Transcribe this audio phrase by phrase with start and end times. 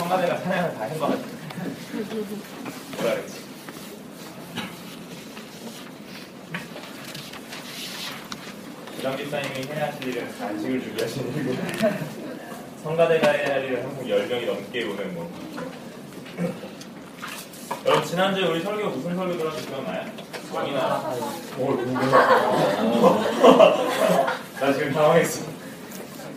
[0.00, 1.22] 청와대가 사냥을 다 같아.
[2.96, 3.40] 뭐라 그랬지?
[8.98, 11.62] 이랑 집사님이 해야 하실 일은 간식을 준비하시는 일이고
[12.82, 15.30] 성가대가 해야 할 일은 항상 10명이 넘게 오는 뭐
[17.84, 20.06] 여러분 지난주에 우리 설교 무슨 설교 기억나요?
[20.50, 21.14] 왕이나
[21.58, 21.76] 뭘
[24.60, 25.49] 나 지금 당황했어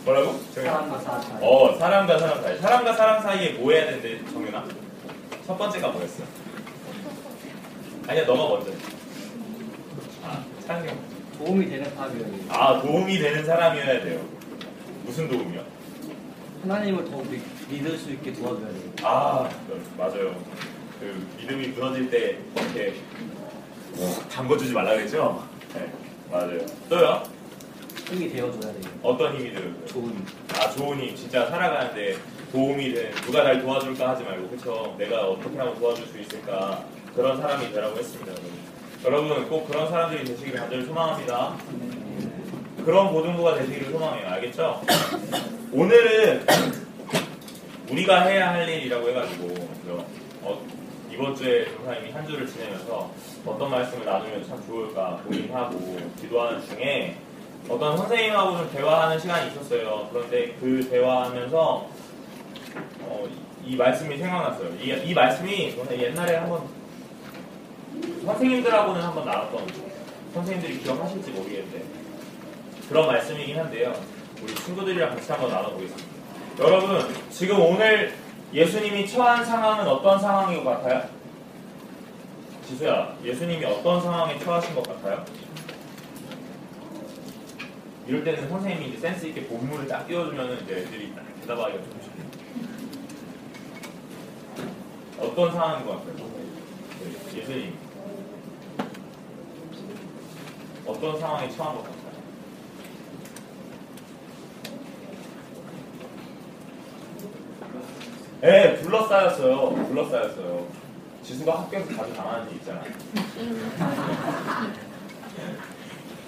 [0.04, 0.38] 뭐라고?
[0.54, 1.38] 사람과 사람 사이.
[1.42, 4.64] 어 사람과 사람 사이 사람과 사람 사이에 뭐 해야 되는데 정윤아?
[5.46, 6.22] 첫 번째가 뭐였어?
[8.06, 8.76] 아니야 너가 먼저 해.
[10.24, 10.98] 아 찬이 형.
[11.38, 12.26] 도움이 되는 사람이에요.
[12.50, 14.20] 아 도움이 되는 사람이어야 돼요
[15.04, 15.62] 무슨 도움이요?
[16.62, 18.92] 하나님을 더 믿- 믿을 수 있게 도와줘야 돼요.
[19.02, 19.48] 아
[19.98, 20.34] 맞아요
[21.00, 22.94] 그 믿음이 무너질 때 이렇게
[24.30, 25.42] 담궈주지 말라 그랬죠?
[25.74, 25.90] 네
[26.30, 26.58] 맞아요
[26.88, 27.22] 또요?
[28.06, 28.92] 힘이 되어줘야 돼요.
[29.02, 29.86] 어떤 힘이 들어요?
[29.86, 30.14] 좋은.
[30.54, 32.16] 아 좋은 힘 진짜 살아가는데
[32.52, 37.40] 도움이 된 누가 날 도와줄까 하지 말고 그쵸 내가 어떻게 하면 도와줄 수 있을까 그런
[37.40, 38.32] 사람이 되라고 했습니다
[39.04, 41.56] 여러분 여러분 꼭 그런 사람들이 되시기를 간절히 소망합니다
[42.84, 44.82] 그런 고등부가 되시기를 소망해요 알겠죠?
[45.72, 46.46] 오늘은
[47.90, 49.54] 우리가 해야 할 일이라고 해가지고?
[50.42, 50.64] 어,
[51.10, 53.10] 이번 주에 전사님이 한 주를 지내면서
[53.46, 57.16] 어떤 말씀을 나누면 참 좋을까 고민하고 기도하는 중에
[57.68, 60.08] 어떤 선생님하고 좀 대화하는 시간이 있었어요.
[60.12, 61.88] 그런데 그 대화하면서
[63.00, 63.28] 어,
[63.64, 64.68] 이, 이 말씀이 생각났어요.
[64.80, 66.62] 이, 이 말씀이 옛날에 한번
[68.24, 69.66] 선생님들하고는 한번 나눴던
[70.34, 71.84] 선생님들이 기억하실지 모르겠는데
[72.88, 73.94] 그런 말씀이긴 한데요.
[74.42, 76.14] 우리 친구들이랑 같이 한번 나눠보겠습니다.
[76.58, 78.12] 여러분 지금 오늘
[78.52, 81.08] 예수님이 처한 상황은 어떤 상황인 것 같아요?
[82.68, 85.24] 지수야, 예수님이 어떤 상황에 처하신 것 같아요?
[88.06, 92.22] 이럴 때는 선생님이 이제 센스 있게 본문을 딱 띄워주면 이제 애들이 딱 대답하기가 좀 쉽게.
[95.18, 96.28] 어떤 상황인 것 같아요?
[97.00, 97.78] 네, 예수님.
[100.86, 102.04] 어떤 상황에 처한 것 같아요?
[108.42, 109.86] 네, 둘러싸였어요.
[109.88, 110.66] 둘러싸였어요.
[111.22, 112.92] 지수가 학교에서 자주 당하는 일 있잖아요.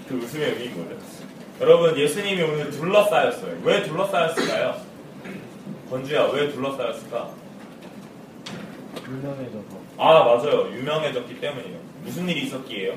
[0.08, 0.98] 그 웃음의 의미인 거죠.
[1.60, 3.58] 여러분, 예수님이 오늘 둘러싸였어요.
[3.64, 4.76] 왜 둘러싸였을까요?
[5.88, 7.30] 건주야, 왜 둘러싸였을까?
[9.08, 10.68] 유명해져서 아, 맞아요.
[10.72, 11.78] 유명해졌기 때문이에요.
[12.02, 12.94] 무슨 일이 있었기에요?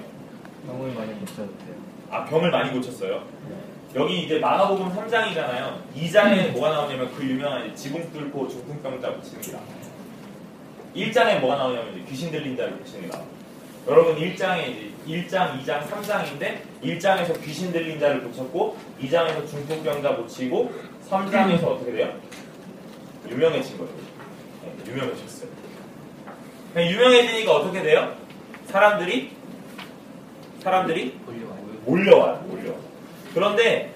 [0.66, 1.76] 병을 많이 못 찾았대요.
[2.10, 3.24] 아, 병을 많이 고쳤어요.
[3.96, 5.78] 여기 이제 마가복음 3장이잖아요.
[5.96, 9.60] 2장에 뭐가 나오냐면 그 유명한 지붕 뚫고 중풍병 자 고치는니다
[10.96, 12.78] 1장에 뭐가 나오냐면 귀신 들린 자를
[13.10, 13.28] 나와요.
[13.88, 20.72] 여러분 1장에 이제 1장, 2장, 3장인데 1장에서 귀신 들린 자를 고쳤고 2장에서 중풍병자 고치고
[21.10, 22.14] 3장에서 어떻게 돼요?
[23.28, 23.92] 유명해진 거예요.
[24.64, 25.50] 네, 유명해졌어요.
[26.74, 28.14] 그냥 유명해지니까 어떻게 돼요?
[28.68, 29.32] 사람들이
[30.62, 31.18] 사람들이.
[31.86, 32.80] 몰려와요, 몰려와요.
[33.34, 33.94] 그런데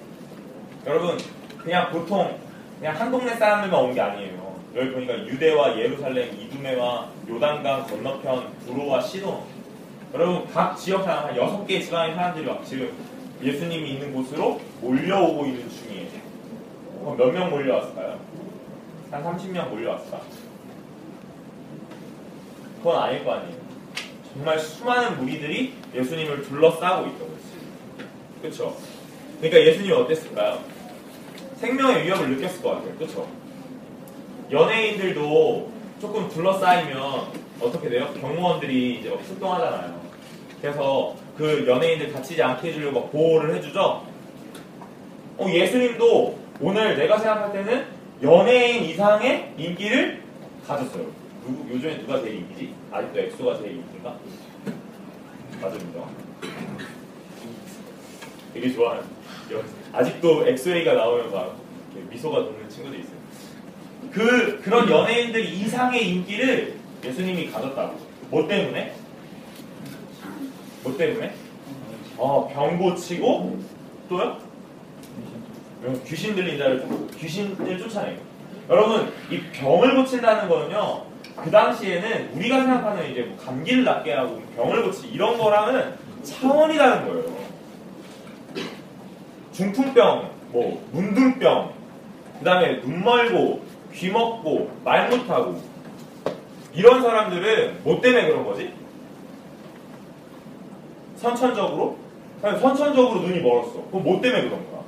[0.87, 1.17] 여러분
[1.59, 2.39] 그냥 보통
[2.79, 4.53] 그냥 한 동네 사람들만 온 게 아니에요.
[4.75, 9.43] 여기 보니까 유대와 예루살렘, 이두메와 요단강 건너편 부로와 시돈
[10.13, 12.91] 여러분 각 지역 사람 한 여섯 개 지방의 사람들이 막 지금
[13.41, 16.07] 예수님이 있는 곳으로 몰려오고 있는 중이에요.
[17.01, 18.19] 그럼 몇 명 몰려왔을까요?
[19.11, 20.21] 한 30명 몰려왔을까?
[22.77, 23.57] 그건 아닐 거 아니에요.
[24.33, 27.43] 정말 수많은 무리들이 예수님을 둘러싸고 있던 거지.
[28.41, 28.77] 그쵸?
[29.39, 30.59] 그러니까 예수님이 어땠을까요?
[31.57, 32.95] 생명의 위협을 느꼈을 것 같아요.
[32.97, 33.27] 그쵸?
[34.51, 38.09] 연예인들도 조금 둘러싸이면 어떻게 돼요?
[38.19, 40.02] 경호원들이 이제 막 출동하잖아요.
[40.73, 44.07] 그래서 그 연예인들 다치지 않게 해주려고 막 보호를 해주죠?
[45.37, 47.85] 어, 예수님도 오늘 내가 생각할 때는
[48.21, 50.23] 연예인 이상의 인기를
[50.65, 51.05] 가졌어요.
[51.45, 52.73] 누구, 요즘에 누가 제일 인기지?
[52.93, 54.17] 아직도 엑소가 제일 인기인가?
[55.61, 55.99] 맞습니다.
[58.53, 59.03] 되게 좋아하는.
[59.51, 61.57] 여- 아직도 엑소에이가 나오면 막
[62.09, 63.17] 미소가 도는 친구들이 있어요.
[64.13, 67.97] 그, 그런 연예인들 이상의 인기를 예수님이 가졌다고.
[68.29, 69.02] 뭐 때문에?
[70.83, 71.33] 뭐 때문에?
[72.17, 73.59] 어, 병 고치고,
[74.09, 74.37] 또요?
[76.05, 76.85] 귀신 들린 자를
[77.17, 78.17] 귀신을 쫓아내요.
[78.69, 81.03] 여러분 이 병을 고친다는 거는요
[81.43, 87.05] 그 당시에는 우리가 생각하는 이제 뭐 감기를 낫게 하고 병을 고치 이런 거랑은 차원이 다른
[87.07, 87.43] 거예요.
[89.51, 91.73] 중풍병, 뭐 문둥병,
[92.39, 93.61] 그 다음에 눈 멀고
[93.93, 95.61] 귀 먹고 말 못하고
[96.73, 98.73] 이런 사람들은 뭐 때문에 그런 거지?
[101.23, 101.97] 선천적으로?
[102.41, 103.81] 아니, 선천적으로 눈이 멀었어.
[103.89, 104.83] 그럼 뭐 때문에 그런 거야?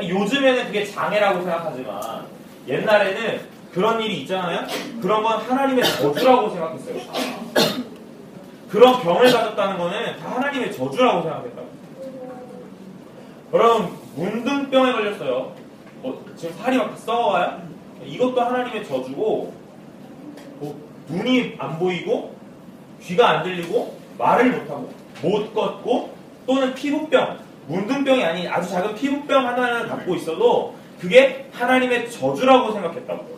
[0.00, 2.26] 요즘에는 그게 장애라고 생각하지만
[2.66, 3.40] 옛날에는
[3.72, 4.66] 그런 일이 있잖아요.
[5.00, 7.00] 그런 건 하나님의 저주라고 생각했어요.
[8.68, 11.68] 그런 병을 가졌다는 거는 다 하나님의 저주라고 생각했다고.
[13.52, 15.54] 여러분 문둥병에 걸렸어요.
[16.02, 17.62] 뭐 지금 살이 막 썩어와요?
[18.04, 19.54] 이것도 하나님의 저주고
[20.58, 22.34] 뭐 눈이 안 보이고
[23.04, 24.92] 귀가 안 들리고 말을 못하고
[25.22, 26.14] 못 걷고
[26.46, 33.34] 또는 피부병 문둥병이 아닌 아주 작은 피부병 하나를 갖고 있어도 그게 하나님의 저주라고 생각했다고요.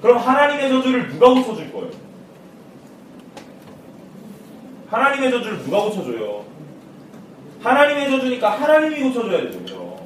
[0.00, 1.90] 그럼 하나님의 저주를 누가 고쳐줄 거예요?
[4.90, 6.44] 하나님의 저주를 누가 고쳐줘요?
[7.62, 9.96] 하나님의 저주니까 하나님이 고쳐줘야 되죠.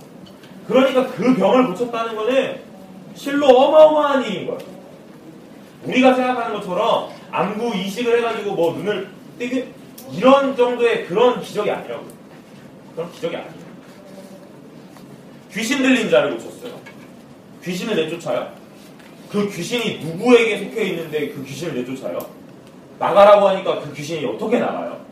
[0.69, 2.61] 그러니까 그 병을 고쳤다는 거는
[3.15, 4.76] 실로 어마어마한 일인 거예요.
[5.87, 9.69] 우리가 생각하는 것처럼 안구 이식을 해가지고 뭐 눈을 뜨게
[10.13, 12.05] 이런 정도의 그런 기적이 아니라고.
[12.95, 13.67] 그런 기적이 아니에요.
[15.53, 16.79] 귀신 들린 자를 고쳤어요.
[17.65, 18.53] 귀신을 내쫓아요?
[19.31, 22.19] 그 귀신이 누구에게 속해 있는데 그 귀신을 내쫓아요?
[22.99, 25.05] 나가라고 하니까 그 귀신이 어떻게 나가요?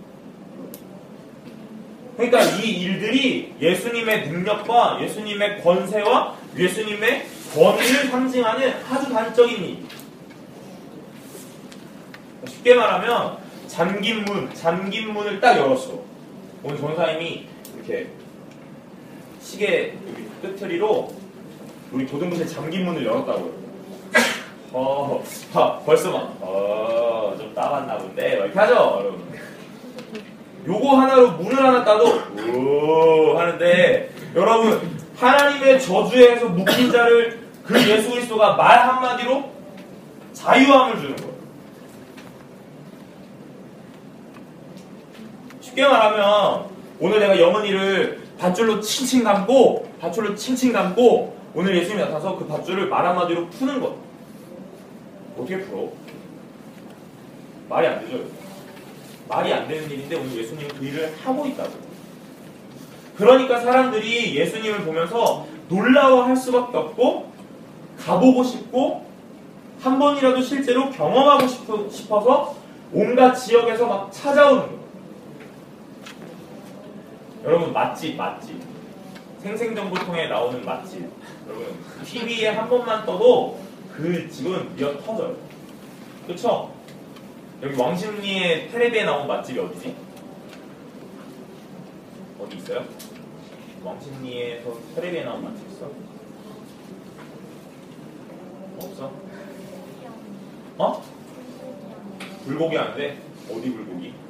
[2.16, 9.78] 그러니까 이 일들이 예수님의 능력과 예수님의 권세와 예수님의 권위를 상징하는 아주 단적인 일.
[12.64, 13.36] 쉽게 말하면
[13.68, 16.00] 잠긴 문, 잠긴 문을 딱 열었어.
[16.62, 17.46] 오늘 전사님이
[17.76, 18.08] 이렇게
[19.40, 19.96] 시계
[20.40, 21.12] 끝트리로
[21.92, 23.52] 우리 도등부실 잠긴 문을 열었다고요.
[24.72, 25.22] 어,
[25.52, 29.22] 하, 벌써 막, 어, 좀 따봤나 본데, 막 이렇게 하죠, 여러분.
[30.66, 32.06] 요거 하나로 문을 하나 따도,
[32.52, 39.52] 오, 하는데, 여러분, 하나님의 저주에서 묶인 자를 그 예수 그리스도가 말 한마디로
[40.32, 41.33] 자유함을 주는 거예요.
[45.74, 46.66] 쉽게 말하면,
[47.00, 53.04] 오늘 내가 영원히를 밧줄로 칭칭 감고, 밧줄로 칭칭 감고, 오늘 예수님이 나타나서 그 밧줄을 말
[53.04, 53.96] 한마디로 푸는 것.
[55.36, 55.88] 어떻게 풀어?
[57.68, 58.24] 말이 안 되죠.
[59.28, 61.70] 말이 안 되는 일인데 오늘 예수님은 그 일을 하고 있다고.
[63.16, 67.32] 그러니까 사람들이 예수님을 보면서 놀라워할 수밖에 없고
[68.04, 69.04] 가보고 싶고
[69.80, 71.46] 한 번이라도 실제로 경험하고
[71.88, 72.56] 싶어서
[72.92, 74.83] 온갖 지역에서 막 찾아오는 거예요.
[77.44, 78.58] 여러분 맛집 맛집
[79.42, 81.10] 생생정보통에 나오는 맛집
[81.46, 83.60] 여러분 TV에 한 번만 떠도
[83.94, 85.36] 그 집은 미어 터져요.
[86.26, 86.72] 그쵸?
[87.62, 89.94] 여기 왕십리의 테레비에 나온 맛집이 어디지?
[92.40, 92.84] 어디 있어요?
[93.84, 95.90] 왕십리에서 테레비에 나온 맛집 있어?
[98.78, 99.12] 없어?
[100.78, 101.02] 어?
[102.46, 103.18] 불고기 안 돼?
[103.50, 104.23] 어디 불고기?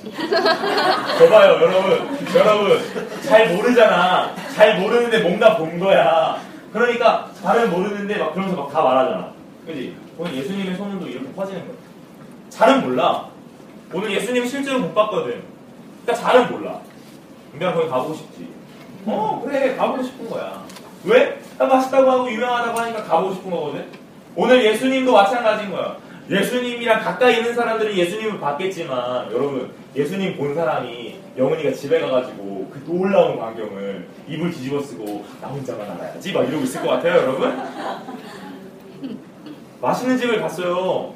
[0.10, 2.18] 봐봐요 여러분.
[2.34, 2.80] 여러분
[3.22, 4.34] 잘 모르잖아.
[4.54, 6.38] 잘 모르는데 뭔가 본 거야.
[6.72, 9.32] 그러니까 잘은 모르는데 막 그러면서 막 다 말하잖아.
[9.66, 9.96] 그지?
[10.16, 11.76] 오늘 예수님의 소문도 이렇게 퍼지는 거야.
[12.48, 13.26] 잘은 몰라.
[13.92, 15.42] 오늘 예수님 실제로 못 봤거든.
[16.04, 16.78] 그러니까 잘은 몰라.
[17.50, 18.48] 근데 거기 가보고 싶지.
[19.06, 19.76] 어 그래.
[19.76, 20.62] 가보고 싶은 거야.
[21.04, 21.40] 왜?
[21.58, 23.86] 나 맛있다고 하고 유명하다고 하니까 가보고 싶은 거거든.
[24.36, 25.96] 오늘 예수님도 마찬가지인 거야
[26.30, 33.36] 예수님이랑 가까이 있는 사람들은 예수님을 봤겠지만 여러분 예수님 본 사람이 영은이가 집에 가가지고 그 놀라운
[33.36, 36.32] 광경을 입을 뒤집어 쓰고 나 혼자만 알아야지.
[36.32, 37.52] 막 이러고 있을 것 같아요 여러분?
[39.82, 41.14] 맛있는 집을 갔어요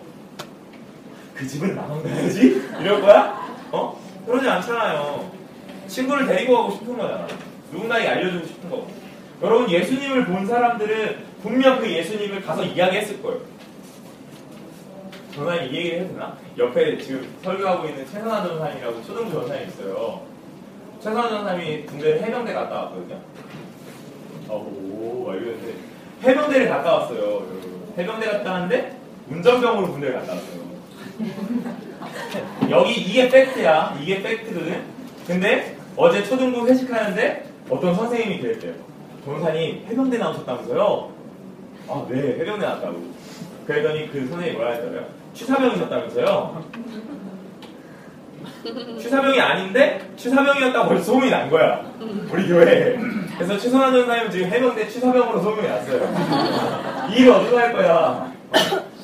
[1.32, 2.62] 그 집은 나만 가야지.
[2.80, 3.44] 이럴 거야?
[3.70, 4.00] 어?
[4.26, 5.30] 그러지 않잖아요.
[5.86, 7.26] 친구를 데리고 가고 싶은 거잖아.
[7.72, 8.88] 누군가에게 알려주고 싶은 거고
[9.42, 13.40] 여러분 예수님을 본 사람들은 분명 그 예수님을 가서 이야기했을 거예요
[15.34, 16.36] 전사님 이 얘기를 해도 되나?
[16.56, 20.22] 옆에 지금 설교하고 있는 최선한 전사님이라고 초등부 전사님 있어요.
[21.00, 23.20] 최선한 전사님이 군대 해병대 갔다 왔거든요.
[24.48, 25.74] 어, 오, 막 이러는데
[26.22, 27.18] 해병대를 갔다 왔어요.
[27.20, 27.92] 여러분.
[27.98, 28.96] 해병대 갔다 왔는데
[29.30, 30.64] 운전병으로 군대를 갔다 왔어요.
[32.70, 33.98] 여기 이게 팩트야.
[34.00, 34.82] 이게 팩트거든.
[35.26, 38.74] 근데 어제 초등부 회식하는데 어떤 선생님이 그랬대요.
[39.24, 41.12] 전사님 해병대 나오셨다면서요?
[41.88, 43.02] 아, 네, 해병대 나왔다고.
[43.66, 45.23] 그랬더니 그 선생님이 뭐라 했더라고요?
[45.34, 46.64] 취사병이셨다면서요?
[48.98, 51.84] 취사병이 아닌데 취사병이었다고 벌써 소문이 난 거야.
[52.30, 52.96] 우리 교회에.
[53.36, 57.08] 그래서 최선한 전사님 지금 해병대 취사병으로 소문이 났어요.
[57.10, 58.32] 이 일을 어떻게 할 거야?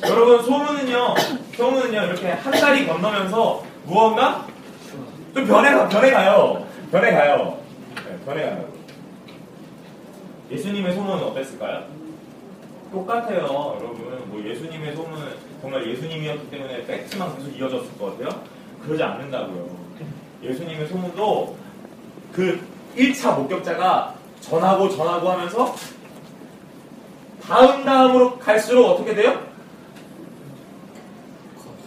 [0.08, 1.14] 여러분 소문은요,
[1.56, 4.46] 소문은요 이렇게 한 달이 건너면서 무언가
[5.34, 6.66] 좀 변해가 변해가요.
[6.90, 7.58] 변해가요.
[7.96, 8.64] 네, 변해가요.
[10.50, 11.84] 예수님의 소문은 어땠을까요?
[12.90, 14.28] 똑같아요, 여러분.
[14.30, 18.42] 뭐 예수님의 소문은 정말 예수님이었기 때문에 팩트만 계속 이어졌을 것 같아요.
[18.82, 19.80] 그러지 않는다고요.
[20.42, 21.56] 예수님의 소문도
[22.32, 22.60] 그
[22.96, 25.74] 1차 목격자가 전하고 전하고 하면서
[27.42, 29.46] 다음 다음으로 갈수록 어떻게 돼요?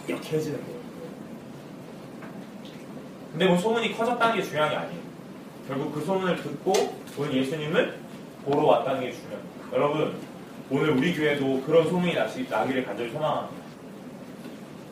[0.06, 0.74] 이렇게 해지는 거예요.
[3.32, 5.00] 근데 뭐 소문이 커졌다는 게 중요한 게 아니에요.
[5.66, 6.72] 결국 그 소문을 듣고
[7.18, 7.98] 오늘 예수님을
[8.44, 9.40] 보러 왔다는 게 중요해요.
[9.72, 10.14] 여러분,
[10.74, 13.62] 오늘 우리 교회도 그런 소문이 나시, 나기를 간절히 소망합니다.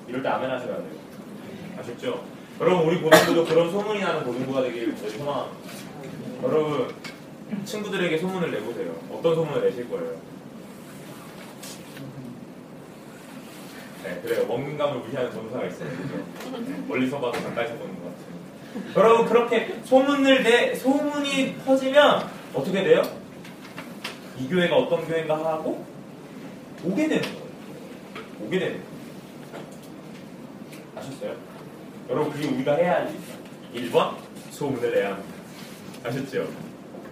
[0.06, 0.86] 이럴 때 아멘 하셔야 돼요.
[1.76, 2.24] 아셨죠?
[2.60, 5.58] 여러분, 우리 고등부도 그런 소문이 나는 고등부가 되기를 간절히 소망합니다.
[6.44, 6.94] 여러분,
[7.64, 8.94] 친구들에게 소문을 내보세요.
[9.10, 10.20] 어떤 소문을 내실 거예요?
[14.04, 14.46] 네, 그래요.
[14.46, 15.88] 먹는 감을 무시하는 전사가 있어요.
[15.88, 16.60] 그죠?
[16.60, 18.92] 네, 멀리서 봐도 가까이서 보는 것 같아요.
[18.98, 23.21] 여러분, 그렇게 소문을 내, 소문이 퍼지면 어떻게 돼요?
[24.42, 25.84] 이 교회가 어떤 교회인가 하고
[26.84, 27.42] 오게 되는 거예요.
[28.44, 28.92] 오게 되는 거예요.
[30.96, 31.36] 아셨어요?
[32.10, 33.14] 여러분, 그게 우리가 해야 할
[33.72, 33.90] 일.
[33.90, 34.16] 1번,
[34.50, 35.34] 소문을 내야 합니다.
[36.04, 36.48] 아셨죠?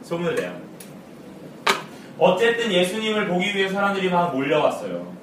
[0.03, 0.69] 소문을 내야 합니다.
[2.19, 5.15] 어쨌든 예수님을 보기 위해 사람들이 막 몰려왔어요.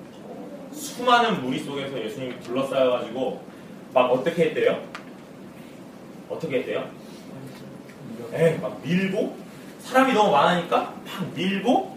[0.71, 3.43] 수많은 무리 속에서 예수님이 둘러싸여가지고
[3.93, 4.81] 막 어떻게 했대요?
[6.29, 6.89] 어떻게 했대요?
[8.33, 9.37] 에, 막 밀고
[9.81, 11.96] 사람이 너무 많으니까 막 밀고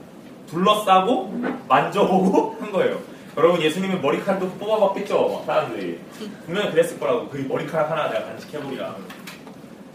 [0.51, 1.33] 둘러싸고
[1.69, 3.01] 만져보고 한 거예요.
[3.37, 5.29] 여러분 예수님은 머리카락도 뽑아봤겠죠?
[5.29, 6.01] 막 사람들이
[6.45, 8.97] 분명히 그랬을 거라고 그 머리카락 하나 내가 간직해보리라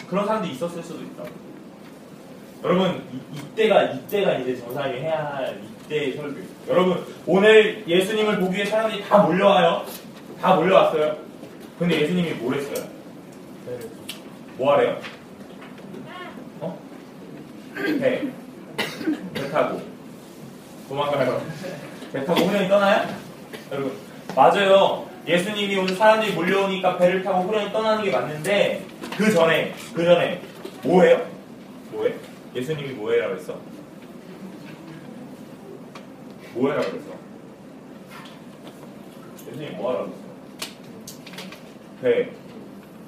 [0.10, 1.24] 그런 사람들이 있었을 수도 있다.
[2.64, 6.40] 여러분 이, 이때가 이때가 이제 전사님이 해야 할 이때의 설교.
[6.70, 9.86] 여러분 오늘 예수님을 보기 위해 사람들이 다 몰려와요.
[10.42, 11.18] 다 몰려왔어요.
[11.78, 12.86] 근데 예수님이 뭘 했어요?
[14.58, 14.98] 뭐 하래요?
[16.62, 16.80] 어?
[17.76, 18.28] 배.
[19.34, 19.95] 배 타고
[20.88, 21.42] 도망가요.
[22.14, 23.08] 배 타고 후련히 떠나요?
[23.72, 23.98] 여러분
[24.36, 25.10] 맞아요.
[25.28, 28.86] 예수님이 오늘 사람들이 몰려오니까 배를 타고 후련히 떠나는 게 맞는데
[29.18, 30.42] 그 전에 그 전에
[30.84, 31.26] 뭐해요?
[31.92, 32.14] 뭐해?
[32.54, 33.60] 예수님이 뭐해라고 했어?
[36.54, 37.10] 뭐해라고 했어?
[39.48, 40.26] 예수님이 뭐하라고 했어?
[42.02, 42.30] 배,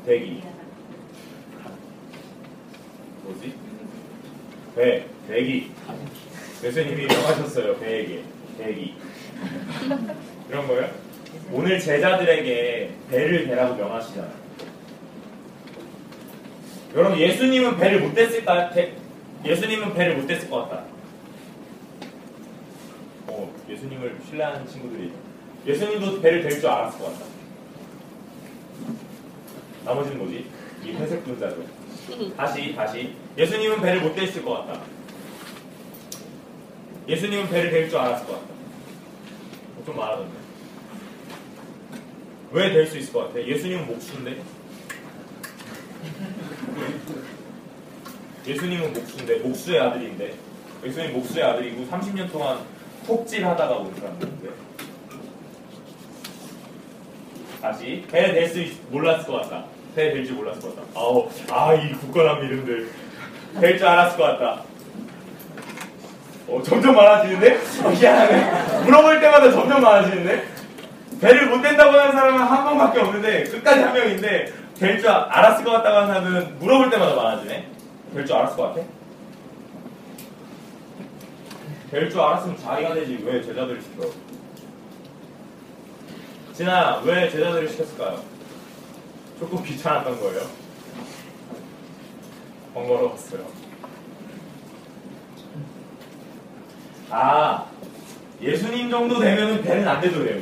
[0.06, 0.42] 대기
[3.24, 3.54] 뭐지?
[4.76, 5.72] 배, 대기
[6.64, 8.24] 예수님이 명하셨어요 배에게
[8.58, 8.96] 대기
[10.50, 10.90] 이런 거예요?
[11.52, 14.48] 오늘 제자들에게 배를 대라고 명하시잖아요
[16.96, 18.72] 여러분 예수님은 배를 못 댔을까?
[18.72, 18.94] 대,
[19.46, 20.84] 예수님은 배를 못 댔을 것 같다.
[23.28, 25.12] 어, 예수님을 신뢰하는 친구들이
[25.68, 27.26] 예수님도 배를 댈 줄 알았을 것 같다.
[29.86, 30.46] 나머지는 뭐지?
[30.84, 31.66] 이 회색 분자들.
[32.36, 34.82] 다시 다시 예수님은 배를 못 댔을 것 같다.
[37.08, 38.46] 예수님은 배를 댈 줄 알았을 것 같다.
[39.80, 40.38] 어, 좀 말하던데.
[42.52, 43.46] 왜 될 수 있을 것 같아?
[43.46, 44.42] 예수님은 목수인데?
[48.46, 49.40] 예수님은 목수인데?
[49.40, 50.34] 목수의 아들인데?
[50.86, 52.60] 예수님 목수의 아들이고 30년 동안
[53.06, 54.50] 톱질하다가 온 사람인데.
[57.62, 58.60] 다시 배 될 수
[58.92, 59.66] 몰랐을 것 같다.
[59.96, 60.88] 배 될 줄 몰랐을 것 같다.
[61.00, 62.90] 아우 아 이 굳건한 믿음들.
[63.60, 64.64] 될 줄 알았을 것 같다
[66.48, 67.60] 어, 점점 많아지는데?
[67.84, 70.48] 어, 미안하네 물어볼 때마다 점점 많아지는데
[71.20, 75.72] 배를 못 된다고 하는 사람은 한 명밖에 없는데 끝까지 한 명인데 될 줄 알았을 것
[75.72, 77.68] 같다고 하는 사람은 물어볼 때마다 많아지네
[78.14, 78.82] 될 줄 알았을 것 같아?
[81.92, 84.08] 될 줄 알았으면 자기가 되지 왜 제자들을 시켜?
[86.54, 88.22] 진아 왜 제자들을 시켰을까요?
[89.40, 90.42] 조금 귀찮았던 거예요.
[92.74, 93.67] 번거로웠어요.
[97.10, 97.66] 아
[98.42, 100.42] 예수님 정도 되면은 배는 안 돼도 돼요.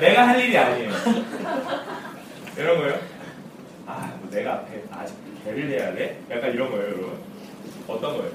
[0.00, 0.90] 내가 할 일이 아니에요.
[2.56, 3.00] 이런 거요?
[3.86, 6.20] 아, 뭐 내가 배, 아직 배를 해야 돼?
[6.30, 7.18] 약간 이런 거예요, 여러분.
[7.88, 8.32] 어떤 거예요?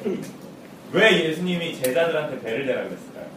[0.91, 3.27] 왜 예수님이 제자들한테 배를 대라 그랬을까요?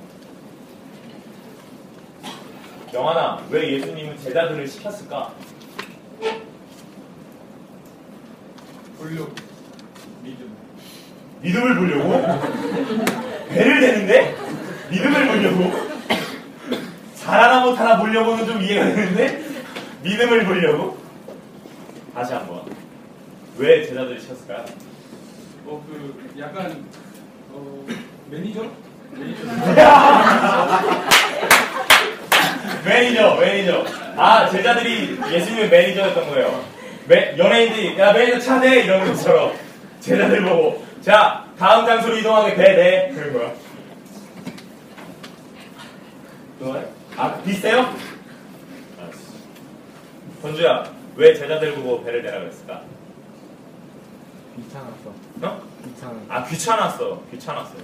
[2.93, 5.33] 영환아, 왜 예수님은 제자들을 시켰을까?
[8.99, 9.35] 볼륨
[10.23, 10.55] 믿음
[11.43, 12.39] 믿음을 보려고?
[13.49, 14.37] 배를 대는데?
[14.91, 15.91] 믿음을 보려고?
[17.15, 19.43] 잘하나 못하나 보려고는 좀 이해가 되는데?
[20.03, 20.99] 믿음을 보려고?
[22.15, 22.63] 다시 한번.
[23.57, 24.65] 왜 제자들이 시켰을까요?
[25.67, 26.85] 어, 그 약간
[27.53, 27.87] 어,
[28.31, 28.63] 매니저?
[29.13, 29.45] 매니저?
[32.85, 33.85] 매니저, 매니저.
[34.17, 36.65] 아, 제자들이 예수님의 매니저였던 거예요.
[37.07, 38.81] 매, 연예인들이, 야, 매니저 차 대!
[38.81, 39.53] 이런 것처럼.
[40.01, 43.13] 제자들 보고, 자, 다음 장소로 이동하게 배 대.
[43.15, 43.55] 그런 거야.
[46.59, 46.93] 좋아요?
[47.17, 47.79] 아, 비슷해요?
[48.99, 49.33] 알았어.
[50.43, 52.83] 권주야, 왜 제자들 보고 배를 내라 그랬을까?
[54.57, 55.11] 귀찮았어.
[55.43, 55.63] 어?
[55.85, 56.21] 귀찮아.
[56.29, 57.23] 아, 귀찮았어.
[57.31, 57.75] 귀찮았어.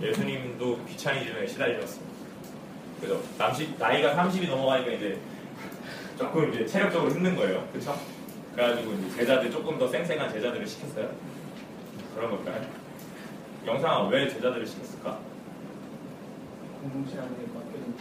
[0.00, 2.14] 예수님도 귀차니즘에 시달렸습니다.
[3.00, 3.20] 그죠?
[3.36, 5.18] 남시, 나이가 30이 넘어가니까 이제
[6.18, 7.68] 조금 이제 체력적으로 힘든 거예요.
[7.72, 7.94] 그쵸?
[8.54, 11.10] 그래가지고 이제 제자들 조금 더 쌩쌩한 제자들을 시켰어요.
[12.14, 12.62] 그런 걸까요?
[13.66, 15.18] 영상아, 왜 제자들을 시켰을까?
[16.80, 17.94] 공동체 안에 맡겨진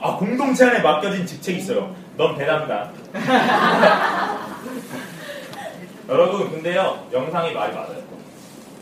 [0.00, 1.96] 아, 공동체 안에 맡겨진 직책이 있어요.
[2.16, 2.90] 넌 배담다.
[6.08, 8.02] 여러분, 근데요, 영상이 말이 맞아요.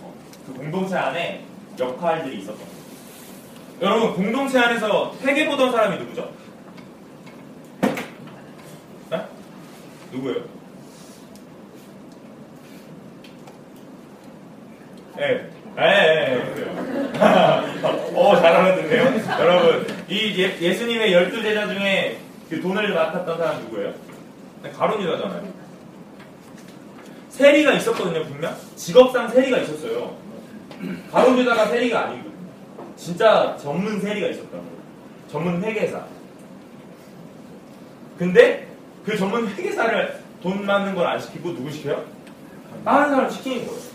[0.03, 0.13] 어,
[0.47, 1.45] 그 공동체 안에
[1.79, 2.73] 역할들이 있었던 거예요.
[3.81, 6.33] 여러분, 공동체 안에서 회계 보던 사람이 누구죠?
[9.11, 9.27] 네?
[10.11, 10.62] 누구예요?
[15.23, 15.51] 예.
[15.79, 16.63] 예, 예, 예.
[18.15, 19.39] 어, 잘 알아듣네요.
[19.41, 22.19] 여러분, 이 예, 예수님의 열두 제자 중에
[22.51, 23.95] 그 돈을 맡았던 사람 누구예요?
[24.77, 25.53] 가론유다잖아요.
[27.31, 28.55] 세리가 있었거든요, 분명.
[28.77, 30.17] 직업상 세리가 있었어요.
[31.13, 32.33] 가론유다가 세리가 아니거든요.
[32.97, 34.65] 진짜 전문 세리가 있었다고.
[35.31, 36.05] 전문 회계사.
[38.19, 38.69] 근데
[39.05, 42.05] 그 전문 회계사를 돈 받는 걸 안 시키고 누구 시켜요?
[42.85, 43.92] 다른 사람 시키는 거예요.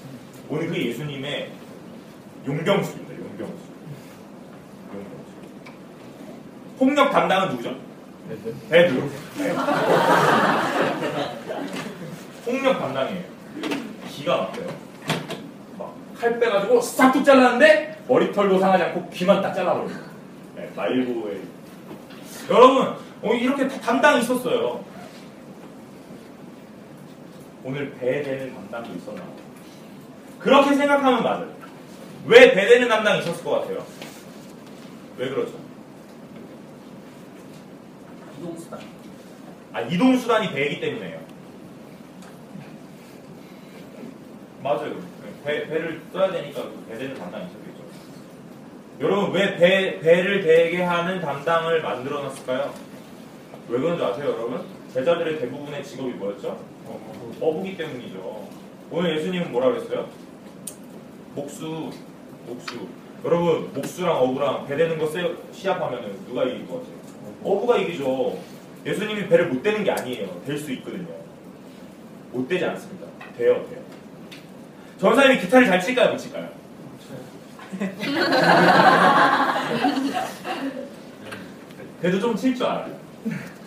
[0.49, 1.49] 오늘 그게 예수님의
[2.45, 3.13] 용병수입니다.
[3.15, 3.53] 용병수.
[4.93, 5.17] 용병수.
[6.79, 7.75] 폭력 담당은 누구죠?
[8.69, 9.09] 베드.
[9.37, 9.53] 네.
[12.45, 13.23] 폭력 담당이에요.
[14.09, 14.67] 기가 막혀요.
[15.77, 19.97] 막칼 빼가지고 싹둑 잘랐는데 머리털도 상하지 않고 귀만 딱 잘라버려요.
[20.55, 21.41] 네, 말고에.
[22.49, 24.83] 여러분, 어, 이렇게 다 담당이 있었어요.
[27.63, 29.21] 오늘 배 되는 담당도 있었나?
[30.39, 31.57] 그렇게 생각하면 맞아요.
[32.25, 33.85] 왜배 되는 담당이 있었을 것 같아요?
[35.17, 35.53] 왜 그렇죠?
[38.37, 38.79] 이동수단.
[39.73, 41.19] 아, 이동수단이 배이기 때문에요.
[44.61, 44.95] 맞아요.
[45.43, 47.83] 배, 배를 써야 되니까 그배 되는 담당이 있었겠죠.
[48.99, 52.73] 여러분, 왜 배, 배를 대게 하는 담당을 만들어 놨을까요?
[53.69, 54.65] 왜 그런지 아세요, 여러분?
[54.93, 56.59] 제자들의 대부분의 직업이 뭐였죠?
[57.39, 58.47] 어부기 때문이죠.
[58.89, 60.07] 오늘 예수님은 뭐라 그랬어요?
[61.37, 61.91] 목수,
[62.47, 62.87] 목수.
[63.23, 66.95] 여러분, 목수랑 어부랑 배 되는 거 세- 시합하면 누가 이길 것 같아요?
[67.43, 68.39] 어부가 이기죠.
[68.85, 70.41] 예수님이 배를 못 대는 게 아니에요.
[70.47, 71.05] 될 수 있거든요.
[72.31, 73.05] 못 되지 않습니다.
[73.37, 73.81] 돼요, 돼요.
[74.99, 76.49] 전사님이 기타를 잘 칠까요, 못 칠까요?
[82.01, 82.95] 그래도 좀 칠 줄 알아요.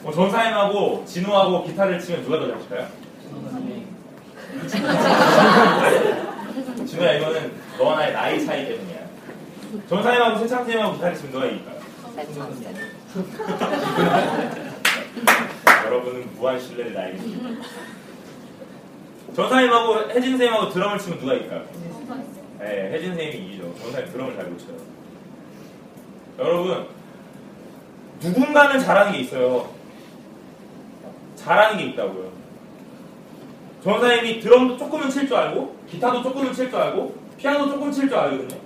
[0.04, 2.88] 어, 전사님하고 진우하고 기타를 치면 누가 더 잘 칠까요?
[6.90, 8.98] 진우야, 이거는 너와 나의 나이 차이 때문이야.
[9.88, 11.81] 전사님하고 세창쌤하고 기타를 치면 누가 이길까요?
[15.87, 17.64] 여러분은 무한 신뢰를 나에게 줍니다.
[19.37, 21.64] 전사님하고 혜진 쌤하고 드럼을 치면 누가 이길까요?
[22.59, 23.72] 네, 혜진 쌤이 이기죠.
[23.81, 24.76] 전사님 드럼을 잘 못 쳐요.
[26.40, 26.88] 여러분,
[28.20, 29.70] 누군가는 잘하는 게 있어요.
[31.37, 32.30] 잘하는 게 있다고요.
[33.83, 38.19] 전사님이 드럼도 조금은 칠 줄 알고, 기타도 조금은 칠 줄 알고, 피아노 조금 칠 줄
[38.19, 38.61] 알거든요.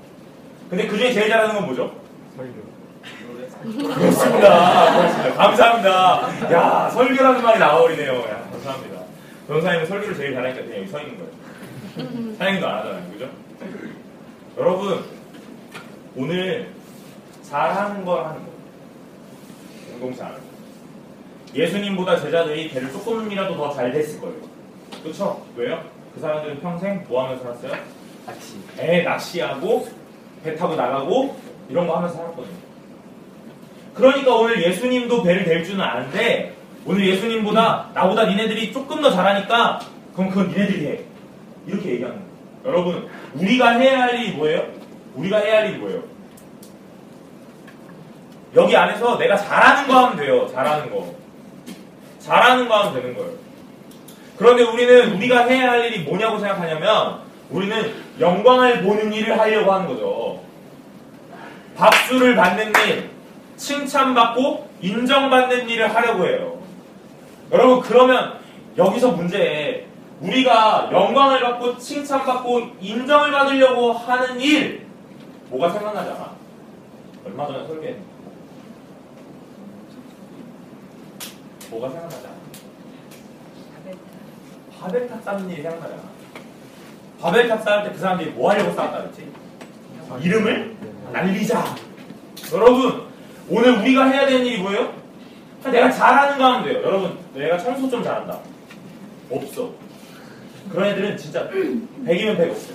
[0.68, 1.94] 근데 그 중에 제일 잘하는 건 뭐죠?
[2.36, 3.94] 그렇습니다.
[3.94, 5.34] 그렇습니다.
[5.36, 6.52] 감사합니다.
[6.52, 8.12] 야, 설교라는 말이 나와버리네요.
[8.14, 9.00] 야, 감사합니다.
[9.46, 12.34] 변사님은 설교를 제일 잘하니까 그냥 여기 서 있는 거예요.
[12.36, 13.10] 사행도 안 하잖아요.
[13.12, 13.28] 그죠?
[14.58, 15.04] 여러분,
[16.16, 16.68] 오늘
[17.42, 18.40] 잘하는 걸 하는
[20.00, 20.14] 거예요.
[20.16, 20.44] 거.
[21.54, 24.53] 예수님보다 제자들이 배를 조금이라도 더 잘 됐을 거예요.
[25.04, 25.44] 그렇죠?
[25.54, 25.82] 왜요?
[26.14, 27.72] 그 사람들은 평생 뭐 하면서 살았어요?
[28.26, 28.54] 낚시.
[28.78, 29.86] 애 낚시하고
[30.42, 31.36] 배 타고 나가고
[31.68, 32.56] 이런 거 하면서 살았거든요.
[33.92, 36.54] 그러니까 오늘 예수님도 배를 댈 줄은 아는데
[36.86, 39.80] 오늘 예수님보다 나보다 니네들이 조금 더 잘하니까
[40.14, 41.00] 그럼 그건 니네들이 해.
[41.66, 42.28] 이렇게 얘기하는 거예요.
[42.64, 44.66] 여러분 우리가 해야 할 일이 뭐예요?
[45.16, 46.02] 우리가 해야 할 일이 뭐예요?
[48.54, 50.48] 여기 안에서 내가 잘하는 거 하면 돼요.
[50.48, 51.14] 잘하는 거.
[52.20, 53.43] 잘하는 거 하면 되는 거예요.
[54.36, 57.20] 그런데 우리는 우리가 해야 할 일이 뭐냐고 생각하냐면
[57.50, 60.42] 우리는 영광을 보는 일을 하려고 하는 거죠.
[61.76, 63.10] 박수를 받는 일,
[63.56, 66.58] 칭찬받고 인정받는 일을 하려고 해요.
[67.52, 68.38] 여러분 그러면
[68.76, 69.86] 여기서 문제에
[70.20, 74.86] 우리가 영광을 받고 칭찬받고 인정을 받으려고 하는 일
[75.50, 76.34] 뭐가 생각나잖아.
[77.24, 78.14] 얼마 전에 설계했는데
[81.70, 82.33] 뭐가 생각나잖아.
[84.84, 86.02] 바벨탑 쌓는 일이 생각나잖아.
[87.20, 89.26] 바벨탑 쌓을 때 그 사람들이 뭐 하려고 쌓았다 그랬지?
[90.20, 90.76] 이름을
[91.12, 91.74] 날리자.
[92.52, 93.04] 여러분
[93.48, 94.92] 오늘 우리가 해야 되는 일이 뭐예요?
[95.62, 96.82] 그냥 내가 잘하는 거 하면 돼요.
[96.82, 98.38] 여러분 내가 청소 좀 잘한다.
[99.30, 99.70] 없어.
[100.70, 102.72] 그런 애들은 진짜 100이면 100 없어.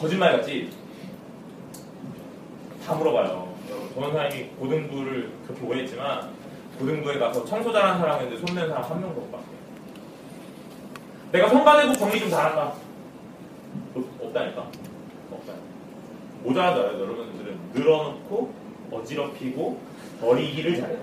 [0.00, 0.70] 거짓말 같지?
[2.84, 3.54] 다 물어봐요.
[3.70, 6.30] 여러분, 전원사님이 고등부를 그렇게 오래 했지만
[6.82, 9.46] 고등부에 가서 청소 잘하는 사람 있는데 손 내는 사람 한 명도 못 봤어요.
[11.30, 12.72] 내가 성가대국 정리 좀 잘한다.
[13.94, 14.66] 없- 없다니까?
[15.30, 15.52] 없다.
[16.42, 17.00] 모자라도 알아요.
[17.00, 18.52] 여러분들은 늘어놓고
[18.90, 19.80] 어지럽히고
[20.20, 20.98] 버리기를 잘해요.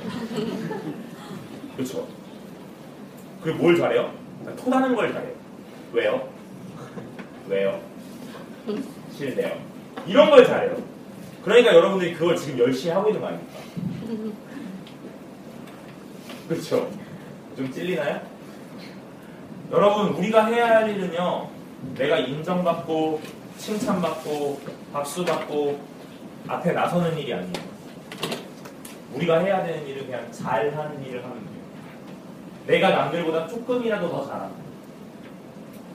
[1.76, 2.08] 그렇죠?
[3.42, 4.12] 그리고 뭘 잘해요?
[4.58, 5.32] 토다는 걸 잘해요.
[5.92, 6.28] 왜요?
[7.48, 7.80] 왜요?
[9.16, 9.56] 싫네요.
[10.06, 10.76] 이런 걸 잘해요.
[11.44, 13.60] 그러니까 여러분들이 그걸 지금 열심히 하고 있는 거 아닙니까?
[16.50, 16.90] 그렇죠?
[17.56, 18.20] 좀 찔리나요?
[19.70, 21.48] 여러분 우리가 해야 할 일은요
[21.94, 23.20] 내가 인정받고
[23.56, 24.60] 칭찬받고
[24.92, 25.80] 박수받고
[26.48, 27.70] 앞에 나서는 일이 아니에요.
[29.14, 31.62] 우리가 해야 되는 일은 그냥 잘하는 일을 하면 돼요.
[32.66, 34.50] 내가 남들보다 조금이라도 더 잘하는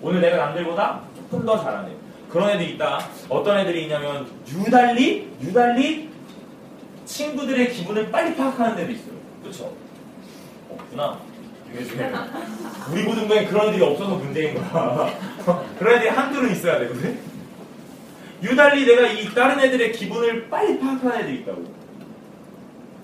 [0.02, 1.94] 오늘 내가 남들보다 조금 더 잘하네
[2.30, 3.02] 그런 애들이 있다.
[3.28, 5.30] 어떤 애들이 있냐면 유달리?
[5.42, 6.10] 유달리?
[7.04, 9.16] 친구들의 기분을 빨리 파악하는 애들이 있어요.
[9.42, 9.85] 그렇죠?
[10.70, 11.20] 없구나
[12.92, 15.10] 우리 고등부에 그런 애들이 없어서 문제인 거야.
[15.78, 17.20] 그런 애들이 한둘은 있어야 되거든.
[18.42, 21.66] 유달리 내가 이 다른 애들의 기분을 빨리 파악하는 애들이 있다고.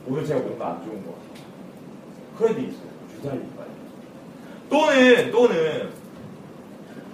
[0.08, 1.15] 오늘 제가 뭔가 안 좋은 거.
[2.38, 2.89] 그런 애들이 있어요.
[3.17, 3.69] 유달리 빨리.
[4.69, 5.89] 또는 또는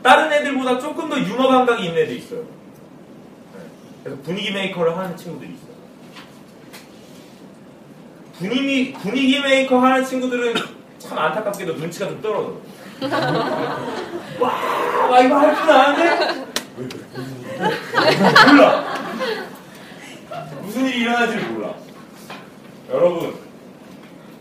[0.03, 2.41] 다른 애들보다 조금 더 유머 감각이 있는 애들이 있어요.
[2.41, 3.59] 네.
[4.03, 5.76] 그래서 분위기 메이커를 하는 친구들이 있어요.
[8.37, 10.53] 분위기 분위기 메이커 하는 친구들은
[10.99, 12.57] 참 안타깝게도 눈치가 좀 떨어져.
[14.39, 16.45] 와, 와 이거 할줄 아는데?
[18.47, 18.85] 몰라.
[20.61, 21.73] 무슨 일이 일어날지 몰라.
[22.89, 23.35] 여러분,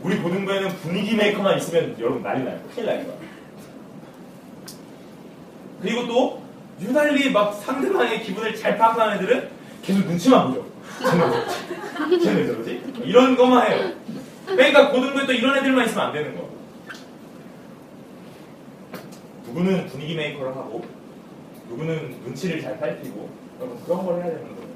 [0.03, 2.61] 우리 고등부에는 분위기 메이커만 있으면 여러분 난리 나요.
[2.75, 3.19] 큰일 나요.
[5.81, 6.43] 그리고 또
[6.81, 9.49] 유달리 막 상대방의 기분을 잘 파악하는 애들은
[9.83, 10.67] 계속 눈치만 보죠.
[11.01, 12.25] 쟤는 저러지?
[12.25, 12.76] 쟤는 저러지?
[13.05, 13.93] 이런 것만 해요.
[14.47, 16.49] 그러니까 고등부에 또 이런 애들만 있으면 안 되는 거.
[19.47, 20.85] 누구는 분위기 메이커를 하고
[21.69, 23.29] 누구는 눈치를 잘 살피고
[23.85, 24.69] 그런 걸 해야 되는 거예요.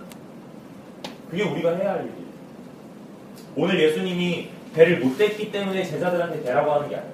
[1.30, 2.30] 그게 우리가 해야 할 일이에요.
[3.56, 7.12] 오늘 예수님이 배를 못 뗐기 때문에 제자들한테 배라고 하는 게 아니에요.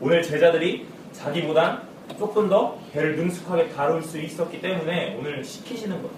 [0.00, 1.82] 오늘 제자들이 자기보단
[2.18, 6.10] 조금 더 배를 능숙하게 다룰 수 있었기 때문에 오늘 시키시는 거예요.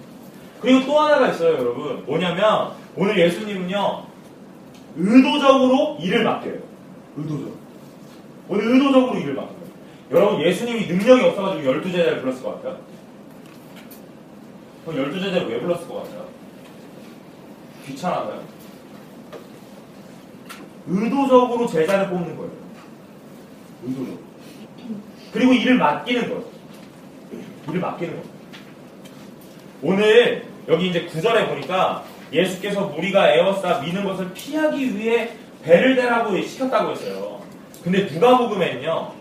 [0.59, 2.05] 그리고 또 하나가 있어요, 여러분.
[2.05, 4.05] 뭐냐면 오늘 예수님은요
[4.95, 6.59] 의도적으로 일을 맡겨요.
[7.17, 7.55] 의도적으로.
[8.47, 9.63] 오늘 의도적으로 일을 맡겨요.
[10.11, 12.79] 여러분 예수님이 능력이 없어가지고 열두 제자를 불렀을 것 같아요?
[14.85, 16.27] 그럼 열두 제자를 왜 불렀을 것 같아요?
[17.85, 18.43] 귀찮아서요?
[20.87, 22.51] 의도적으로 제자를 뽑는 거예요.
[23.83, 24.19] 의도적으로.
[25.31, 26.43] 그리고 일을 맡기는 거예요.
[27.69, 28.27] 일을 맡기는 거예요.
[29.81, 32.03] 오늘 여기 이제 구절에 보니까
[32.33, 35.31] 예수께서 무리가 에워싸 미는 것을 피하기 위해
[35.63, 37.41] 배를 대라고 시켰다고 했어요.
[37.83, 39.13] 근데 누가복음에는요.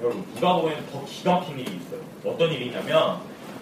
[0.00, 2.00] 여러분 누가복음에는 더 기가 막힌 일이 있어요.
[2.24, 3.18] 어떤 일이 있냐면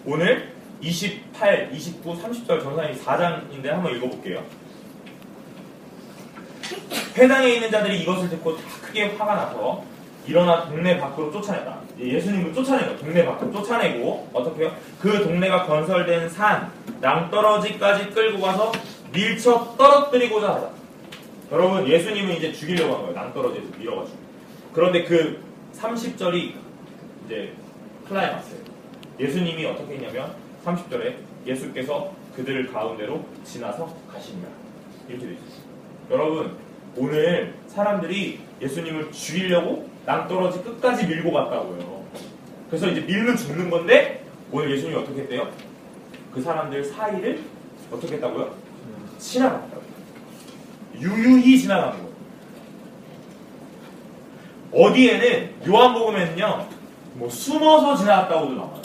[0.06, 4.42] 오늘 28, 29, 30절 전사님 4장인데 한번 읽어볼게요.
[7.16, 9.84] 회당에 있는 자들이 이것을 듣고 다 크게 화가 나서
[10.26, 11.79] 일어나 동네 밖으로 쫓아냈다.
[12.00, 12.96] 예수님을 거예요.
[12.98, 14.74] 동네 밖으로 쫓아내고 어떻게 해요?
[15.00, 18.72] 그 동네가 건설된 산 낭떠러지까지 끌고 가서
[19.12, 20.68] 밀쳐 떨어뜨리고자 하다.
[21.52, 23.14] 여러분 예수님은 이제 죽이려고 한 거예요.
[23.14, 24.18] 낭떠러지에서 밀어가지고.
[24.72, 25.42] 그런데 그
[25.76, 26.54] 30절이
[27.26, 27.52] 이제
[28.08, 28.62] 클라이막스예요.
[29.18, 30.34] 예수님이 어떻게 했냐면
[30.64, 34.48] 30절에 예수께서 그들을 가운데로 지나서 가시니라.
[35.08, 35.60] 이렇게 되어 있어요.
[36.10, 36.56] 여러분
[36.96, 42.04] 오늘 사람들이 예수님을 죽이려고 낭떠러지 끝까지 밀고 갔다고요.
[42.68, 45.48] 그래서 이제 밀면 죽는 건데 오늘 예수님이 어떻게 했대요?
[46.34, 47.44] 그 사람들 사이를
[47.92, 48.54] 어떻게 했다고요?
[49.18, 49.90] 지나갔다고요.
[50.98, 52.10] 유유히 지나간 거예요.
[54.72, 56.68] 어디에는 요한복음에는요,
[57.14, 58.82] 뭐 숨어서 지나갔다고도 나와요.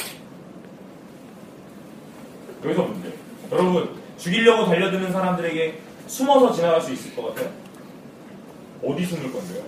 [2.64, 3.14] 여기서 문제.
[3.52, 7.52] 여러분 죽이려고 달려드는 사람들에게 숨어서 지나갈 수 있을 것 같아요?
[8.84, 9.64] 어디 숨을 건데요?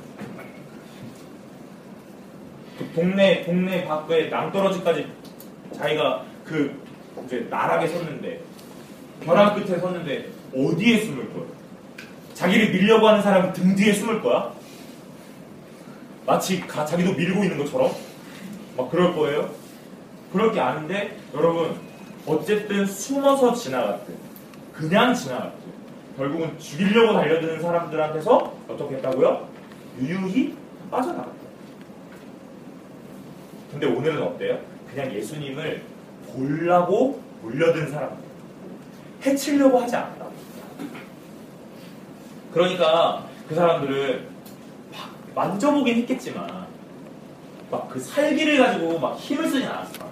[2.78, 5.08] 그 동네 동네 밖에 낭떠러지까지
[5.78, 6.80] 자기가 그
[7.26, 8.42] 이제 나락에 섰는데
[9.24, 11.44] 벼랑 끝에 섰는데 어디에 숨을 거야?
[12.34, 14.52] 자기를 밀려고 하는 사람 등 뒤에 숨을 거야?
[16.26, 17.92] 마치 가- 자기도 밀고 있는 것처럼
[18.76, 19.50] 막 그럴 거예요?
[20.32, 21.76] 그럴 게 아닌데 여러분
[22.26, 24.14] 어쨌든 숨어서 지나갔든
[24.74, 25.58] 그냥 지나갔든
[26.18, 29.48] 결국은 죽이려고 달려드는 사람들한테서 어떻게 했다고요?
[30.00, 30.56] 유유히
[30.92, 31.37] 빠져나갔다.
[33.72, 34.60] 근데 오늘은 어때요?
[34.90, 35.82] 그냥 예수님을
[36.32, 38.18] 보려고 몰려든 사람들.
[39.26, 40.26] 해치려고 하지 않았다.
[42.54, 44.28] 그러니까 그 사람들은
[44.92, 46.68] 막 만져보긴 했겠지만
[47.70, 50.10] 막 그 살기를 가지고 막 힘을 쓰진 않았을 거야.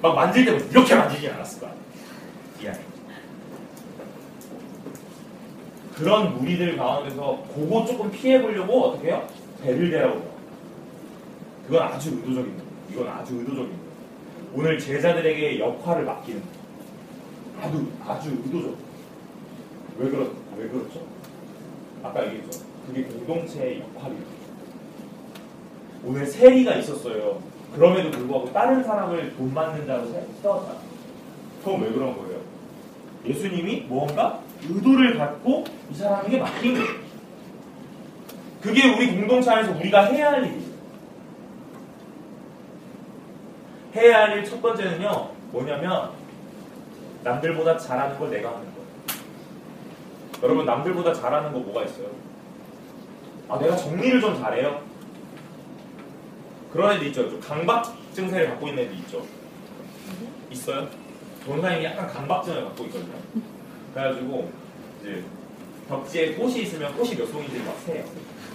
[0.00, 1.72] 막 만질 때부터 이렇게 만지진 않았을 거야.
[2.60, 2.80] 미안해.
[5.94, 9.26] 그런 무리들 가운데서 그거 조금 피해 보려고 어떻게 해요?
[9.62, 10.38] 배를 대라고.
[11.66, 12.67] 그건 아주 거예요.
[12.90, 13.88] 이건 아주 의도적인 거예요.
[14.54, 16.58] 오늘 제자들에게 역할을 맡기는 거예요.
[17.60, 18.76] 아주 아주 의도적.
[19.98, 21.02] 왜 그렇 왜 그렇죠?
[22.02, 22.60] 아까 얘기했죠.
[22.86, 24.22] 그게 공동체의 역할이에요.
[26.04, 27.40] 오늘 세리가 있었어요.
[27.74, 30.74] 그럼에도 불구하고 다른 사람을 돈 받는 자로 세- 세웠다.
[31.64, 32.38] 그건 왜 그런 거예요?
[33.26, 36.86] 예수님이 뭔가 의도를 갖고 이 사람에게 맡긴 거예요.
[38.62, 40.67] 그게 우리 공동체 안에서 우리가 해야 할 일이에요.
[43.98, 46.10] 해야 할 일 첫 번째는요, 뭐냐면,
[47.24, 48.78] 남들보다 잘하는 걸 내가 하는 거예요.
[50.42, 52.08] 여러분, 남들보다 잘하는 거 뭐가 있어요?
[53.48, 54.82] 아, 내가 정리를 좀 잘해요?
[56.72, 57.28] 그런 애들 있죠.
[57.30, 59.24] 좀 강박 증세를 갖고 있는 애들 있죠.
[60.50, 60.86] 있어요?
[61.44, 63.14] 전사님이 약간 강박증을 갖고 있거든요.
[63.94, 64.50] 그래가지고
[65.00, 65.24] 이제
[65.88, 68.04] 벽지에 꽃이 있으면 꽃이 몇 송인지 막 세요.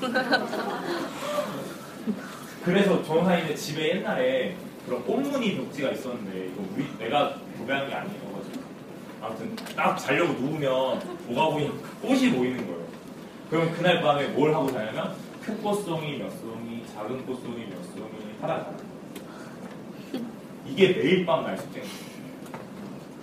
[2.64, 8.34] 그래서 전사님의 집에 옛날에 그런 꽃무늬 벽지가 있었는데 이거 우리 내가 도배한 게 아니에요.
[9.22, 12.84] 아무튼 딱 자려고 누우면 뭐가 보이는 꽃이 보이는 거예요.
[13.50, 18.60] 그럼 그날 밤에 뭘 하고 자냐면 큰 꽃송이 몇 송이, 작은 꽃송이 몇 송이 하나
[18.60, 18.72] 자.
[20.68, 22.14] 이게 매일 밤날 숙제인 거예요.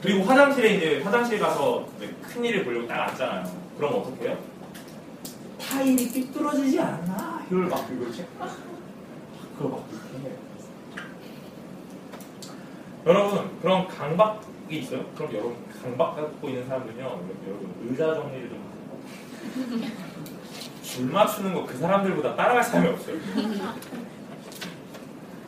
[0.02, 1.86] 그리고 화장실에 이제 화장실 가서
[2.22, 3.44] 큰 일을 보려고 딱 앉잖아요.
[3.76, 4.38] 그럼 어떻게 해요?
[5.60, 7.44] 파일이 삐뚤어지지 않나?
[7.46, 8.28] 이걸 막 이걸 체크.
[9.58, 10.49] 그거 막 이렇게 해요.
[13.06, 15.04] 여러분 그런 강박이 있어요?
[15.16, 18.60] 그럼 여러분 강박 갖고 있는 사람들은요 여러분 의자 정리를 좀
[19.50, 19.90] 하세요.
[20.82, 23.16] 줄 맞추는 거 그 사람들보다 따라갈 사람이 없어요.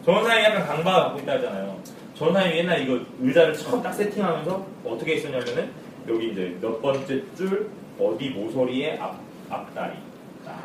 [0.04, 1.78] 전사님이 약간 강박을 갖고 있다 하잖아요.
[2.14, 5.70] 전사님이 옛날 이거 의자를 처음 딱 세팅하면서 어떻게 했었냐면은
[6.08, 9.18] 여기 이제 몇 번째 줄 어디 모서리에 앞
[9.50, 9.96] 앞다리
[10.44, 10.64] 딱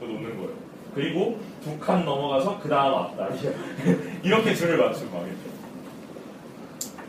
[0.00, 0.50] 놓는 거예요.
[0.94, 3.38] 그리고 두 칸 넘어가서 그 다음 앞다리
[4.22, 5.50] 이렇게 줄을 맞추고 막 이렇게.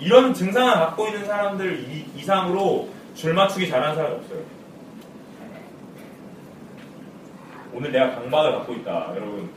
[0.02, 4.40] 이런 증상을 갖고 있는 사람들 이, 이상으로 줄 맞추기 잘하는 사람이 없어요.
[7.72, 9.14] 오늘 내가 강박을 갖고 있다.
[9.16, 9.50] 여러분,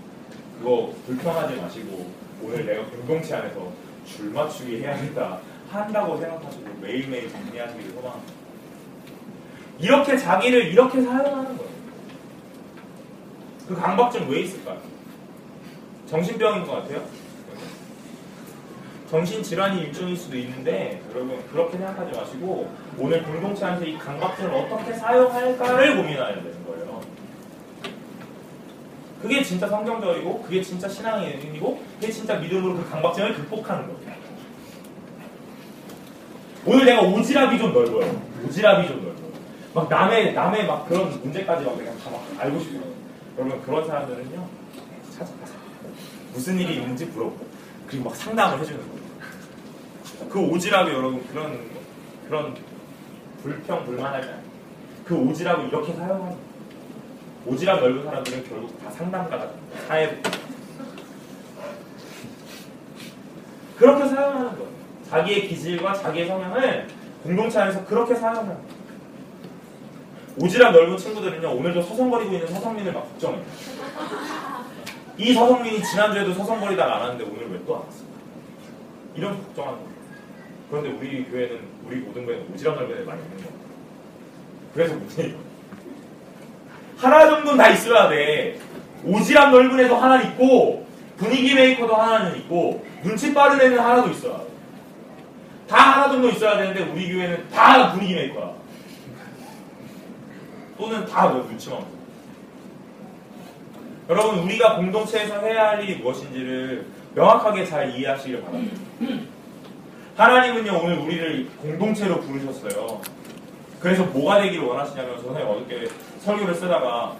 [0.59, 2.11] 그거 불평하지 마시고,
[2.43, 3.73] 오늘 내가 공동체 안에서
[4.07, 5.41] 줄 맞추기 해야겠다.
[5.71, 8.33] 한다고 생각하시고, 매일매일 정리하시기를 소망합니다.
[9.79, 11.75] 이렇게 자기를 이렇게 사용하는 거예요.
[13.67, 14.79] 그 강박증 왜 있을까요?
[16.07, 17.24] 정신병인 것 같아요?
[19.11, 25.97] 정신질환이 일종일 수도 있는데 여러분 그렇게 생각하지 마시고 오늘 공동체 안에서 이 강박증을 어떻게 사용할까를
[25.97, 27.01] 고민해야 되는 거예요.
[29.21, 34.15] 그게 진짜 성경적이고 그게 진짜 신앙의 의미고 그게 진짜 믿음으로 그 강박증을 극복하는 거예요.
[36.67, 38.21] 오늘 내가 오지랖이 좀 넓어요.
[38.49, 39.15] 오지랖이 좀 넓어요.
[39.75, 42.83] 막 남의 남의 막 그런 문제까지 막 내가 다 막 알고 싶어요.
[43.39, 44.49] 여러분 그런 사람들은요
[45.13, 45.59] 찾아가세요.
[46.33, 47.47] 무슨 일이 있는지 물어보고
[47.87, 48.94] 그리고 막 상담을 해주는 거예요.
[50.31, 51.61] 그 오지랖이 여러분 그런
[52.27, 52.55] 그런
[53.43, 54.35] 불평 때 아니에요.
[55.05, 56.37] 그 오지랖을 이렇게 사용하는.
[57.47, 59.51] 오지랖 넓은 사람들은 결국 다 상담가가.
[59.87, 60.21] 사회
[63.77, 64.69] 그렇게 사용하는 거예요.
[65.11, 66.89] 자기의 기질과 자기의 성향을
[67.23, 68.63] 공동체 안에서 그렇게 사용하는 거예요.
[70.39, 73.43] 오지랖 넓은 친구들은요 오늘도 서성거리고 있는 서성민을 막 걱정해요.
[75.17, 78.03] 이 서성민이 지난주에도 서성거리다가 안 왔는데 오늘 왜 또 안 왔어?
[79.15, 79.94] 이런 걱정하는 거예요.
[80.71, 83.51] 그런데 우리 교회는 우리 모든 교회는 오지랖 넓은 많이 있는 거예요.
[84.75, 85.37] 그래서 문제예요.
[86.97, 88.59] 하나 정도는 다 있어야 돼.
[89.05, 94.45] 오지랖 넓은 애도 하나 있고 분위기 메이커도 하나는 있고 눈치 빠른 애는 하나도 있어야 돼.
[95.69, 98.53] 다 하나 정도 있어야 되는데 우리 교회는 다 분위기 메이커야.
[100.79, 101.95] 또는 다 뭐 눈치만 보고.
[104.11, 108.77] 여러분 우리가 공동체에서 해야 할 일이 무엇인지를 명확하게 잘 이해하시길 바랍니다.
[110.17, 113.01] 하나님은요 오늘 우리를 공동체로 부르셨어요.
[113.81, 115.89] 그래서 뭐가 되기를 원하시냐면 저는 어저께
[116.21, 117.17] 설교를 쓰다가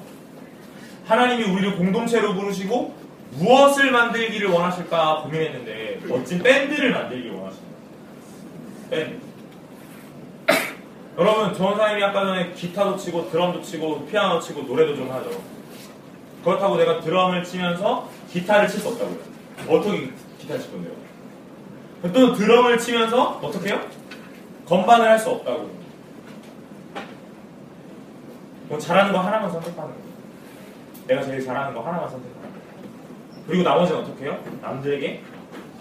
[1.07, 2.95] 하나님이 우리를 공동체로 부르시고
[3.33, 7.77] 무엇을 만들기를 원하실까 고민했는데 멋진 밴드를 만들기를 원하십니다.
[8.91, 9.21] 밴드.
[11.19, 15.31] 여러분 전사님이 아까 전에 기타도 치고 드럼도 치고 피아노 치고 노래도 좀 하죠.
[16.45, 19.19] 그렇다고 내가 드럼을 치면서 기타를 칠 수 없다고요.
[19.69, 21.04] 어떻게 기타를 칠 건데요?
[22.13, 23.81] 또 드럼을 치면서 어떻게 해요?
[24.67, 25.71] 건반을 할 수 없다고.
[28.69, 30.05] 뭐 잘하는 거 하나만 선택하는 거예요.
[31.07, 33.45] 내가 제일 잘하는 거 하나만 선택하는 거예요.
[33.47, 34.39] 그리고 나머지는 어떻게 해요?
[34.63, 35.23] 남들에게,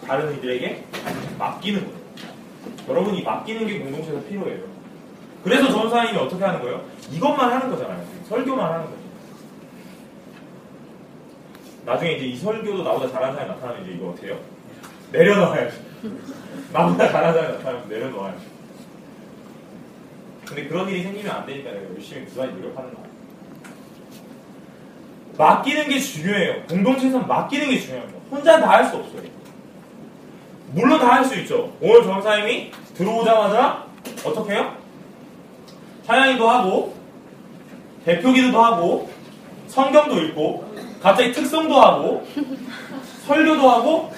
[0.06, 0.84] 다른 이들에게
[1.40, 2.04] 맡기는 거예요.
[2.90, 4.64] 여러분, 이 맡기는 게 공동체에서 필요해요.
[5.44, 6.84] 그래서 전사님이 어떻게 하는 거예요?
[7.12, 8.06] 이것만 하는 거잖아요.
[8.28, 8.98] 설교만 하는 거죠.
[11.86, 14.38] 나중에 이제 이 설교도 나보다 잘하는 사람이 나타나면 이제 이거 해요?
[15.14, 15.78] 내려놓아야지.
[16.74, 18.46] 나보다 사람이 나타나면 내려놓아야지.
[20.48, 23.04] 근데 그런 일이 생기면 안 되니까 내가 열심히 부단히 노력하는 거야.
[25.38, 26.64] 맡기는 게 중요해요.
[26.68, 28.20] 공동체에서는 맡기는 게 중요합니다.
[28.30, 29.22] 혼자 다 할 수 없어요.
[30.74, 31.72] 물론 다 할 수 있죠.
[31.80, 33.86] 오늘 전사님이 들어오자마자
[34.26, 34.76] 어떻게 해요?
[36.06, 36.96] 찬양이도 하고
[38.06, 39.10] 대표기도도 하고
[39.68, 42.28] 성경도 읽고 갑자기 특성도 하고
[43.26, 44.14] 설교도 하고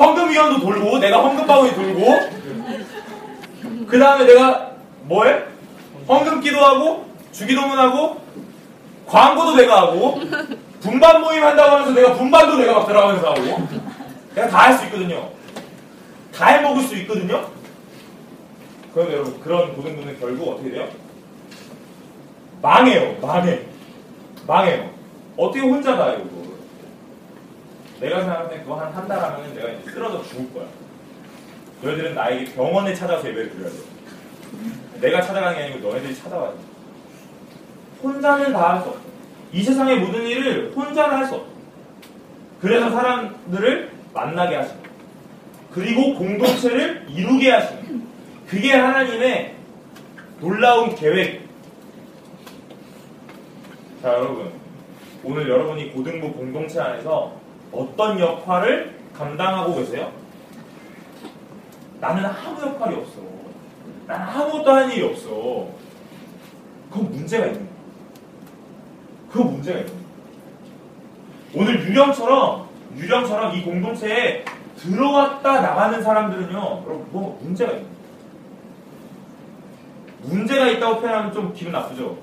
[0.00, 2.30] 헌금위원도 돌고 내가 헌금바구니 돌고
[3.86, 4.70] 그 다음에 내가
[5.02, 5.44] 뭐해?
[6.08, 8.20] 헌금 기도 하고 주기도문하고
[9.06, 10.18] 광고도 내가 하고
[10.80, 13.68] 분반 모임 한다고 하면서 내가 분반도 내가 막 들어가면서 하고.
[14.34, 15.28] 내가 다 할 수 있거든요.
[16.34, 17.44] 다 해먹을 수 있거든요.
[18.94, 20.88] 그런데 여러분 그런 고등분은 결국 어떻게 돼요?
[22.62, 23.16] 망해요.
[23.20, 23.60] 망해.
[24.46, 24.90] 망해요.
[25.36, 26.39] 어떻게 혼자 가요 이거
[28.00, 30.64] 내가 생각할 때 그거 한 한 달 하면 내가 이제 쓰러져 죽을 거야.
[31.82, 33.76] 너희들은 나에게 병원에 찾아서 예배를 드려야 돼.
[35.00, 36.56] 내가 찾아가는 게 아니고 너희들이 찾아와야 돼.
[38.02, 39.00] 혼자는 다 할 수 없어.
[39.52, 41.46] 이 세상의 모든 일을 혼자는 할 수 없어.
[42.60, 44.78] 그래서 사람들을 만나게 하시고
[45.72, 48.06] 그리고 공동체를 이루게 하시는
[48.48, 49.54] 그게 하나님의
[50.40, 51.48] 놀라운 계획.
[54.02, 54.50] 자, 여러분.
[55.22, 57.38] 오늘 여러분이 고등부 공동체 안에서
[57.72, 60.12] 어떤 역할을 감당하고 계세요?
[62.00, 63.20] 나는 아무 역할이 없어.
[64.06, 65.68] 나는 아무것도 할 일이 없어.
[66.90, 67.70] 그건 문제가 있는 거야.
[69.30, 70.00] 그건 문제가 있는 거야.
[71.54, 74.44] 오늘 유령처럼, 유령처럼 이 공동체에
[74.76, 78.00] 들어왔다 나가는 사람들은요, 여러분, 뭐 문제가 있는 거야.
[80.22, 82.18] 문제가 있다고 표현하면 좀 기분 나쁘죠?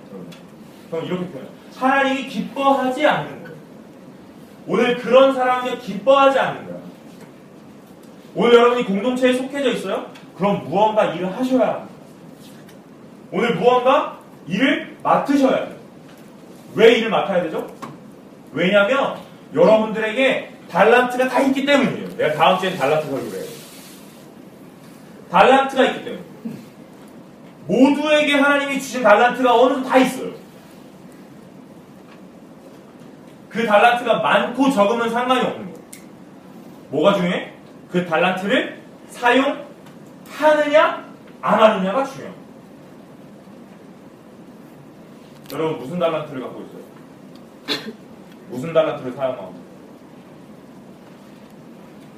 [0.90, 1.52] 그럼 이렇게 표현해요.
[1.76, 3.47] 하나님이 기뻐하지 않는 거예요.
[4.68, 6.78] 오늘 그런 사람이 기뻐하지 않는 거야.
[8.36, 10.12] 오늘 여러분이 공동체에 속해져 있어요?
[10.36, 11.88] 그럼 무언가 일을 하셔야 합니다.
[13.32, 15.78] 오늘 무언가 일을 맡으셔야 돼요.
[16.76, 17.68] 왜 일을 맡아야 되죠?
[18.52, 19.18] 왜냐하면
[19.54, 22.18] 여러분들에게 달란트가 다 있기 때문이에요.
[22.18, 23.50] 내가 다음 주엔 달란트 설교를 해요.
[25.32, 26.24] 달란트가 있기 때문에.
[27.68, 30.32] 모두에게 하나님이 주신 달란트가 어느 다 있어요.
[33.58, 35.80] 그 달란트가 많고 적으면 상관이 없는 거예요.
[36.92, 37.54] 뭐가 중요해?
[37.92, 39.58] 그 달란트를 사용하느냐,
[41.42, 42.36] 안 하느냐가 중요해요.
[45.54, 46.84] 여러분, 무슨 달란트를 갖고 있어요?
[48.52, 49.56] 무슨 달란트를 사용하고?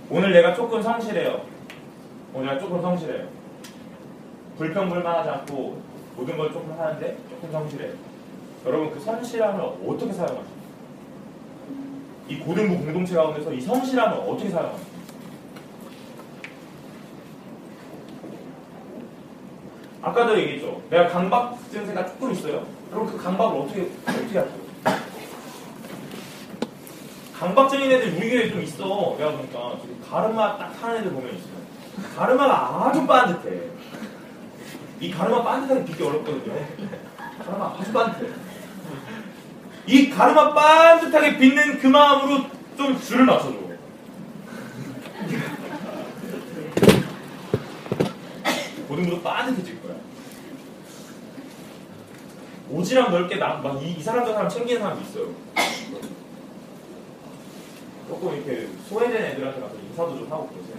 [0.09, 1.45] 오늘 내가 조금 성실해요.
[2.33, 3.29] 오늘 내가 조금 성실해요.
[4.57, 5.81] 불평불만하지 않고
[6.17, 7.93] 모든 걸 조금 하는데 조금 성실해요.
[8.65, 10.58] 여러분 그 성실함을 어떻게 사용하십니까?
[12.29, 14.99] 이 고등부 공동체 가운데서 이 성실함을 어떻게 사용하십니까?
[20.01, 20.81] 아까도 얘기했죠.
[20.89, 22.65] 내가 강박 증세가 조금 있어요.
[22.91, 24.69] 그럼 그 강박을 어떻게 어떻게 할까요?
[27.37, 29.15] 강박적인 애들 우리 교회에 좀 있어.
[29.17, 29.77] 내가 보니까
[30.09, 31.59] 가르마 딱 하는 애들 보면 있어요.
[32.15, 33.61] 가르마가 아주 반듯해.
[34.99, 36.53] 이 가르마 반듯하게 빚기 어렵거든요.
[37.45, 38.48] 가르마 아주 반듯해.
[39.89, 42.45] 이 가르마 반듯하게 빚는 그 마음으로
[42.77, 43.57] 좀 줄을 맞춰줘.
[48.87, 49.95] 고등부도 반듯해질 거야.
[52.71, 55.33] 오지랖 넓게 막이 이 사람 저 사람 챙기는 사람도 있어요.
[58.07, 60.75] 조금 이렇게 소외된 애들한테 가서 인사도 좀 하고 그러세요.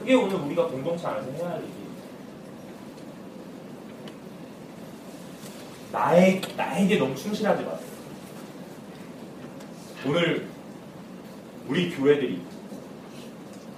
[0.00, 1.83] 그게 오늘 우리가 공동체 안에서 해야 할 일이.
[5.94, 7.88] 나에, 나에게 너무 충실하지 마세요.
[10.04, 10.48] 오늘
[11.68, 12.42] 우리 교회들이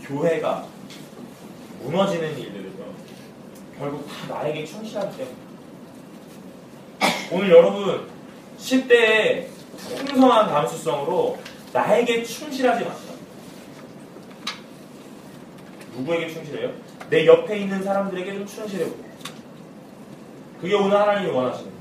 [0.03, 0.67] 교회가
[1.83, 2.85] 무너지는 일들은요
[3.79, 5.37] 결국 다 나에게 충실하기 때문에
[7.31, 8.09] 오늘 여러분
[8.59, 11.39] 10대의 풍성한 감수성으로
[11.73, 13.15] 나에게 충실하지 마시라
[15.97, 16.73] 누구에게 충실해요?
[17.11, 19.07] 내 옆에 있는 사람들에게 좀 충실해 보세요
[20.61, 21.76] 그게 오늘 하나님이 원하시는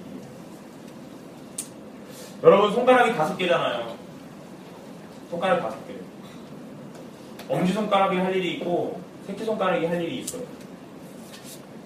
[2.45, 3.95] 여러분 손가락이 다섯 개잖아요
[5.31, 5.95] 손가락 다섯 개
[7.49, 10.43] 엄지손가락이 할 일이 있고 새끼손가락이 할 일이 있어요.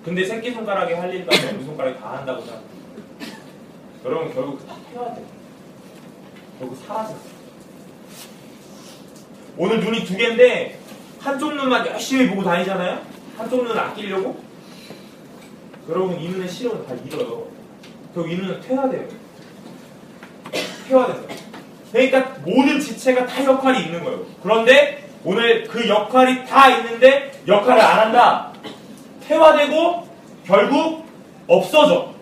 [0.04, 2.70] 근데 새끼손가락이 할 일까지 엄지손가락이 다 한다고 생각해요.
[4.06, 5.26] 여러분 결국 다 해야 돼요.
[6.60, 7.18] 결국 사라져요.
[9.58, 10.80] 오늘 눈이 두 개인데
[11.20, 13.02] 한쪽 눈만 열심히 보고 다니잖아요?
[13.38, 14.42] 한쪽 눈을 아끼려고?
[15.90, 17.48] 여러분 이 눈의 시력은 다 잃어요.
[18.14, 19.08] 결국 이 눈은 퇴화 돼요.
[20.90, 21.24] 퇴화 돼요.
[21.92, 24.26] 그러니까 모든 지체가 다 역할이 있는 거예요.
[24.42, 28.52] 그런데 오늘 그 역할이 다 있는데 역할을 안 한다.
[29.28, 30.08] 퇴화되고
[30.46, 31.06] 결국
[31.48, 32.14] 없어져.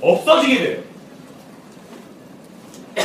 [0.00, 0.82] 없어지게 돼요.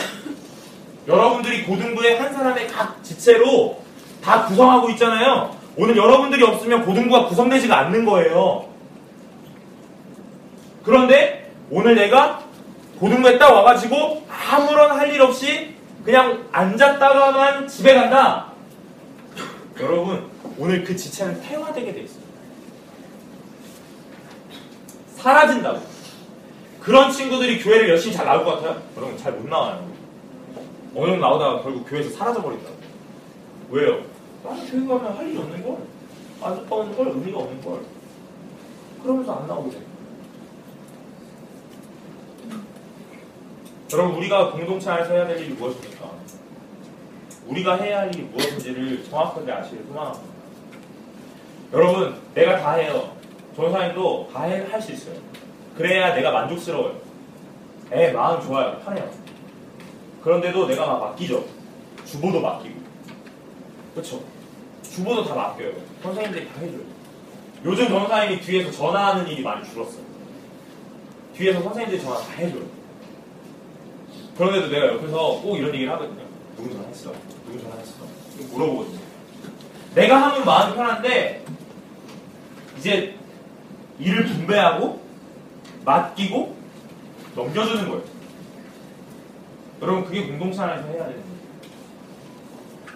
[1.08, 3.82] 여러분들이 고등부의 한 사람의 각 지체로
[4.24, 5.56] 다 구성하고 있잖아요.
[5.78, 8.68] 오늘 여러분들이 없으면 고등부가 구성되지가 않는 거예요.
[10.84, 12.47] 그런데 오늘 내가
[13.00, 18.48] 고등부에 딱 와가지고 아무런 할 일 없이 그냥 앉았다가만 집에 간다.
[19.80, 20.26] 여러분
[20.58, 22.24] 오늘 그 지체는 퇴화되게 돼 있어요.
[25.18, 25.82] 사라진다고.
[26.82, 28.82] 그런 친구들이 교회를 열심히 잘 나올 것 같아요?
[28.96, 29.86] 여러분 잘 못 나와요.
[30.96, 32.76] 어느 정도 나오다가 결국 교회에서 사라져 버린다고.
[33.70, 34.02] 왜요?
[34.44, 35.78] 나는 교회 가면 할 일이 없는 걸.
[36.42, 37.82] 앉았다 오는 걸 의미가 없는 걸.
[39.04, 39.82] 그러면서 안 나오게 돼.
[43.94, 46.12] 여러분 우리가 공동체 안에서 해야 될 일이 무엇입니까?
[47.48, 50.26] 우리가 해야 할 일이 무엇인지를 정확하게 아시길 소망합니다.
[51.74, 53.16] 여러분 내가 다 해요.
[53.56, 55.16] 전사님도 다 할 수 있어요.
[55.78, 57.00] 그래야 내가 만족스러워요.
[57.92, 58.78] 에 마음 좋아요.
[58.84, 59.10] 편해요.
[60.22, 61.46] 그런데도 내가 막 맡기죠.
[62.06, 62.76] 주보도 맡기고.
[63.96, 64.22] 그쵸?
[64.84, 65.72] 주보도 다 맡겨요.
[66.04, 66.82] 선생님들이 다 해줘요.
[67.64, 70.02] 요즘 전사님이 뒤에서 전화하는 일이 많이 줄었어요.
[71.36, 72.64] 뒤에서 선생님들이 전화 다 해줘요.
[74.38, 76.22] 그런데도 내가 옆에서 꼭 이런 얘기를 하거든요.
[76.56, 77.12] 누구 전화했어?
[77.46, 78.06] 누구 전화했어?
[78.52, 79.00] 물어보거든요.
[79.96, 81.44] 내가 하면 마음이 편한데
[82.78, 83.16] 이제
[84.00, 85.02] 일을 분배하고
[85.84, 86.56] 맡기고
[87.36, 88.04] 넘겨주는 거예요.
[89.82, 91.38] 여러분 그게 공동체 안에서 해야 되는 거예요.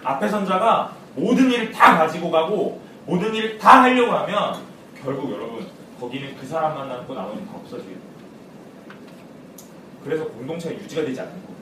[0.04, 4.62] 앞에 선자가 모든 일을 다 가지고 가고 모든 일을 다 하려고 하면
[5.02, 5.66] 결국 여러분
[6.00, 8.11] 거기는 그 사람만 남고 나머지는 다 없어지게 돼요.
[10.04, 11.52] 그래서 공동체가 유지가 되지 않는 거예요.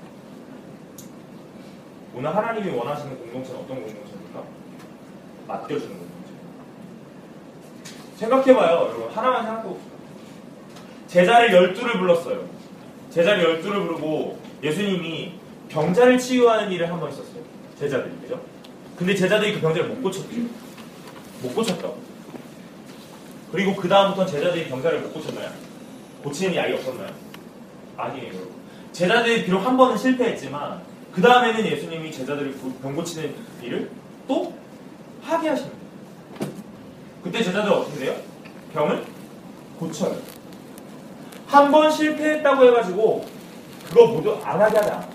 [2.15, 4.43] 오늘 하나님이 원하시는 공동체는 어떤 공동체입니까?
[5.47, 6.11] 맡겨주는 공동체.
[8.17, 9.09] 생각해봐요, 여러분.
[9.11, 9.91] 하나만 생각해봅시다.
[11.07, 12.45] 제자를 열두를 불렀어요.
[13.11, 15.35] 제자를 열두를 부르고 예수님이
[15.69, 17.43] 병자를 치유하는 일을 한 번 있었어요.
[17.79, 18.41] 제자들이, 그죠?
[18.97, 20.29] 근데 제자들이 그 병자를 못 고쳤죠.
[21.43, 21.99] 못 고쳤다고.
[23.53, 25.51] 그리고 그 다음부터는 제자들이 병자를 못 고쳤나요?
[26.23, 27.11] 고치는 아예 없었나요?
[28.05, 28.33] 아니에요.
[28.93, 30.81] 제자들이 비록 한 번은 실패했지만
[31.13, 33.91] 그 다음에는 예수님이 제자들을 구- 병 고치는 일을
[34.29, 34.53] 또
[35.23, 35.77] 하게 하십니다.
[37.23, 38.17] 그때 제자들 어떻게 돼요?
[38.73, 39.05] 병을
[39.79, 40.17] 고쳐요.
[41.47, 43.27] 한 번 실패했다고 해가지고
[43.89, 45.09] 그거 모두 안 하게 하지 않아요.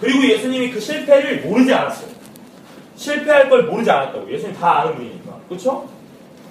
[0.00, 2.10] 그리고 예수님이 그 실패를 모르지 않았어요.
[2.96, 4.30] 실패할 걸 모르지 않았다고.
[4.32, 5.38] 예수님 다 아는 분이니까.
[5.48, 5.88] 그렇죠?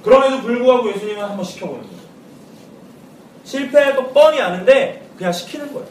[0.04, 2.02] 그럼에도 불구하고 예수님은 한번 시켜보는 거예요.
[3.44, 5.88] 실패할 거 뻔히 아는데 그냥 시키는 거예요.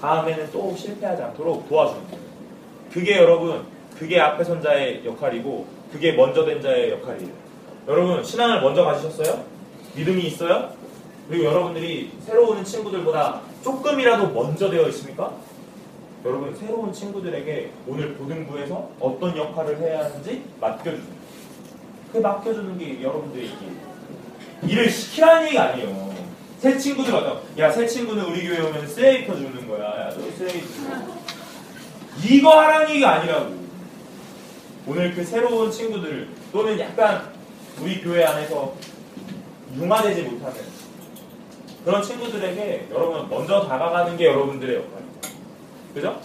[0.00, 2.24] 다음에는 또 실패하지 않도록 도와주는 거예요.
[2.92, 3.64] 그게 여러분,
[3.96, 7.30] 그게 앞에 선 자의 역할이고, 그게 먼저 된 자의 역할이에요.
[7.86, 9.44] 여러분, 신앙을 먼저 가지셨어요?
[9.94, 10.72] 믿음이 있어요?
[11.28, 15.32] 그리고 여러분들이 새로 오는 친구들보다 조금이라도 먼저 되어 있습니까?
[16.24, 21.14] 여러분, 새로운 친구들에게 오늘 고등부에서 어떤 역할을 해야 하는지 맡겨주세요.
[22.12, 23.92] 그 맡겨주는 게 여러분들의 일이에요.
[24.66, 26.11] 일을 시키라는 얘기가 아니에요.
[26.62, 27.40] 새 친구들 왔다.
[27.58, 29.84] 야, 새 친구는 우리 교회 오면 쓰레기 퍼주는 거야.
[29.84, 30.66] 야, 너 쓰레기 줘.
[32.24, 33.52] 이거 하라는 얘기가 아니라고.
[34.86, 37.32] 오늘 그 새로운 친구들 또는 약간
[37.80, 38.76] 우리 교회 안에서
[39.76, 40.60] 융화되지 못하는
[41.84, 45.28] 그런 친구들에게 여러분 먼저 다가가는 게 여러분들의 역할입니다.
[45.94, 46.20] 그죠?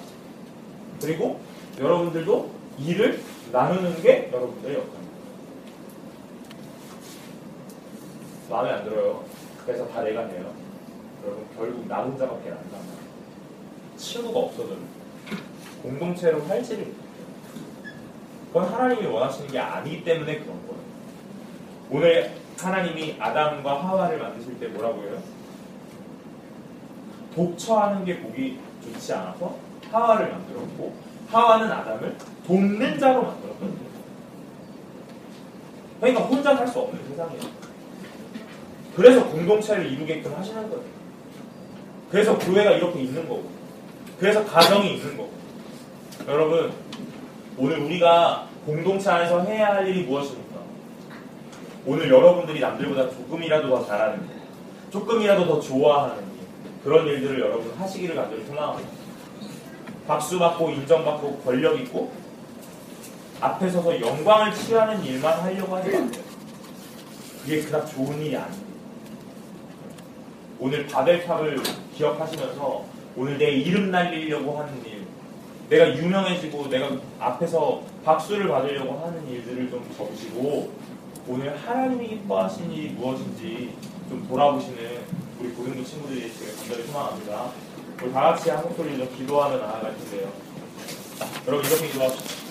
[1.01, 1.41] 그리고
[1.79, 5.07] 여러분들도 일을 나누는 게 여러분들의 역할입니다.
[8.51, 9.26] 마음에 안 들어요.
[9.67, 10.53] 그래서 다 내가 해요.
[11.25, 13.07] 여러분 결국 나 혼자밖에 안 남아요.
[13.97, 14.77] 친구가 없어져요.
[15.83, 17.03] 공동체로 활지를 못해요.
[18.47, 20.81] 그건 하나님이 원하시는 게 아니기 때문에 그런 거예요.
[21.91, 25.21] 오늘 하나님이 아담과 하와를 만드실 때 뭐라고 해요?
[27.35, 29.57] 독처하는 게 보기 좋지 않아서
[29.91, 30.95] 하와를 만들었고
[31.29, 32.15] 하와는 아담을
[32.47, 33.87] 돕는 자로 만들었거든요.
[35.99, 37.66] 그러니까 혼자 살 수 없는 세상이에요.
[38.97, 40.83] 그래서 공동체를 이루게끔 하시는 거예요.
[42.09, 43.47] 그래서 교회가 이렇게 있는 거고,
[44.19, 45.31] 그래서 가정이 있는 거고.
[46.27, 46.73] 여러분,
[47.57, 50.57] 오늘 우리가 공동체 안에서 해야 할 일이 무엇입니까?
[51.85, 54.29] 오늘 여러분들이 남들보다 조금이라도 더 잘하는 일,
[54.91, 56.23] 조금이라도 더 좋아하는 일,
[56.83, 58.89] 그런 일들을 여러분 하시기를 간절히 소망합니다.
[60.07, 62.11] 박수 받고 인정받고 권력 있고
[63.39, 66.23] 앞에 서서 영광을 취하는 일만 하려고 하지 마세요.
[67.43, 68.66] 그게 그닥 좋은 일이 아닙니다.
[70.59, 71.61] 오늘 바벨탑을
[71.95, 72.85] 기억하시면서
[73.15, 75.05] 오늘 내 이름 날리려고 하는 일,
[75.69, 80.71] 내가 유명해지고 내가 앞에서 박수를 받으려고 하는 일들을 좀 접으시고
[81.27, 83.73] 오늘 하나님이 기뻐하시는 일이 무엇인지
[84.09, 84.77] 좀 돌아보시는
[85.39, 87.51] 우리 고등부 친구들이 있으길 간절히 소망합니다.
[88.01, 90.31] 우리 다 같이 한 목소리로 좀 기도하며 나아갈 텐데요.
[91.47, 92.46] 여러분 이렇게 기도합시다.